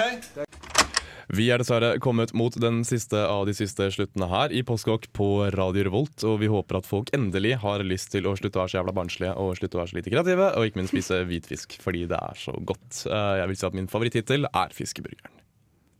Vi 1.31 1.45
er 1.53 1.61
dessverre 1.61 1.93
kommet 2.03 2.33
mot 2.35 2.53
den 2.59 2.81
siste 2.85 3.17
av 3.23 3.45
de 3.47 3.53
siste 3.55 3.87
sluttene 3.95 4.27
her 4.27 4.51
i 4.53 4.61
Postkokk 4.67 5.05
på 5.15 5.27
Radio 5.55 5.85
Revolt, 5.87 6.25
og 6.27 6.41
vi 6.41 6.49
håper 6.51 6.81
at 6.81 6.89
folk 6.89 7.09
endelig 7.15 7.55
har 7.63 7.85
lyst 7.87 8.11
til 8.13 8.27
å 8.27 8.33
slutte 8.37 8.59
å 8.59 8.65
være 8.65 8.73
så 8.75 8.81
jævla 8.81 8.95
barnslige 8.97 9.33
og 9.39 9.53
slutte 9.57 9.79
å 9.79 9.81
være 9.81 9.93
så 9.93 9.99
lite 10.01 10.11
kreative, 10.13 10.49
og 10.59 10.67
ikke 10.67 10.81
minst 10.81 10.93
spise 10.93 11.21
hvitfisk 11.29 11.77
fordi 11.81 12.03
det 12.11 12.19
er 12.21 12.37
så 12.41 12.53
godt. 12.59 13.05
Eh, 13.07 13.35
Jeg 13.41 13.47
vil 13.53 13.61
si 13.61 13.69
at 13.69 13.77
min 13.81 13.89
favorittittel 13.89 14.49
er 14.51 14.75
fiskeburgeren. 14.77 15.40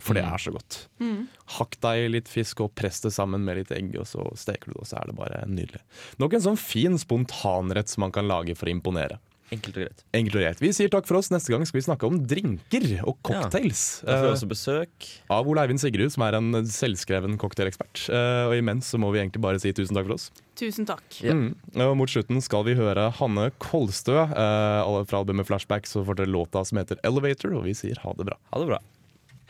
For 0.01 0.17
det 0.17 0.23
er 0.25 0.41
så 0.41 0.51
godt. 0.55 0.79
Mm. 0.99 1.27
Hakk 1.59 1.75
deg 1.85 2.07
litt 2.15 2.29
fisk 2.31 2.63
og 2.65 2.71
press 2.77 3.03
det 3.05 3.11
sammen 3.13 3.43
med 3.45 3.59
litt 3.61 3.71
egg, 3.75 3.93
og 4.01 4.07
så 4.09 4.25
steker 4.39 4.71
du 4.71 4.73
det, 4.73 4.81
og 4.81 4.89
så 4.89 4.97
er 5.01 5.11
det 5.11 5.17
bare 5.19 5.43
nydelig. 5.47 5.81
Nok 6.21 6.33
en 6.39 6.47
sånn 6.49 6.57
fin 6.57 6.97
spontanrett 7.01 7.91
som 7.91 8.01
man 8.07 8.15
kan 8.15 8.25
lage 8.29 8.55
for 8.57 8.65
å 8.65 8.73
imponere. 8.73 9.19
Enkelt 9.51 9.75
og 9.75 9.83
greit. 9.83 10.01
Enkelt 10.15 10.35
og 10.39 10.43
greit. 10.45 10.61
Vi 10.63 10.69
sier 10.71 10.87
takk 10.87 11.03
for 11.09 11.17
oss. 11.19 11.27
Neste 11.27 11.51
gang 11.51 11.65
skal 11.67 11.81
vi 11.81 11.83
snakke 11.83 12.07
om 12.07 12.21
drinker 12.23 12.85
og 13.03 13.17
cocktails. 13.27 13.81
Da 14.07 14.13
får 14.15 14.21
vi 14.23 14.29
Eh, 14.29 14.35
også 14.37 14.47
besøk. 14.47 15.07
av 15.29 15.49
Ole 15.51 15.65
Eivind 15.65 15.81
Sigrud, 15.83 16.09
som 16.13 16.23
er 16.23 16.37
en 16.37 16.53
selvskreven 16.71 17.35
cocktailekspert. 17.37 18.05
Eh, 18.15 18.45
og 18.47 18.55
imens 18.55 18.87
så 18.93 18.97
må 18.97 19.11
vi 19.11 19.19
egentlig 19.19 19.41
bare 19.43 19.59
si 19.59 19.73
tusen 19.75 19.93
takk 19.99 20.07
for 20.07 20.15
oss. 20.15 20.29
Tusen 20.55 20.87
takk. 20.87 21.03
Mm. 21.19 21.51
Og 21.83 21.97
mot 21.99 22.07
slutten 22.07 22.39
skal 22.41 22.63
vi 22.63 22.77
høre 22.79 23.09
Hanne 23.19 23.51
Kolstø 23.59 24.15
eh, 24.23 25.03
fra 25.03 25.19
albumet 25.19 25.45
Flashback. 25.51 25.83
Så 25.85 26.05
får 26.07 26.21
dere 26.23 26.31
låta 26.31 26.63
som 26.63 26.79
heter 26.79 27.03
Elevator, 27.03 27.51
og 27.59 27.65
vi 27.67 27.75
sier 27.75 27.99
ha 28.05 28.13
det 28.15 28.25
bra. 28.31 28.39
Ha 28.55 28.63
det 28.63 28.71
bra. 28.71 28.79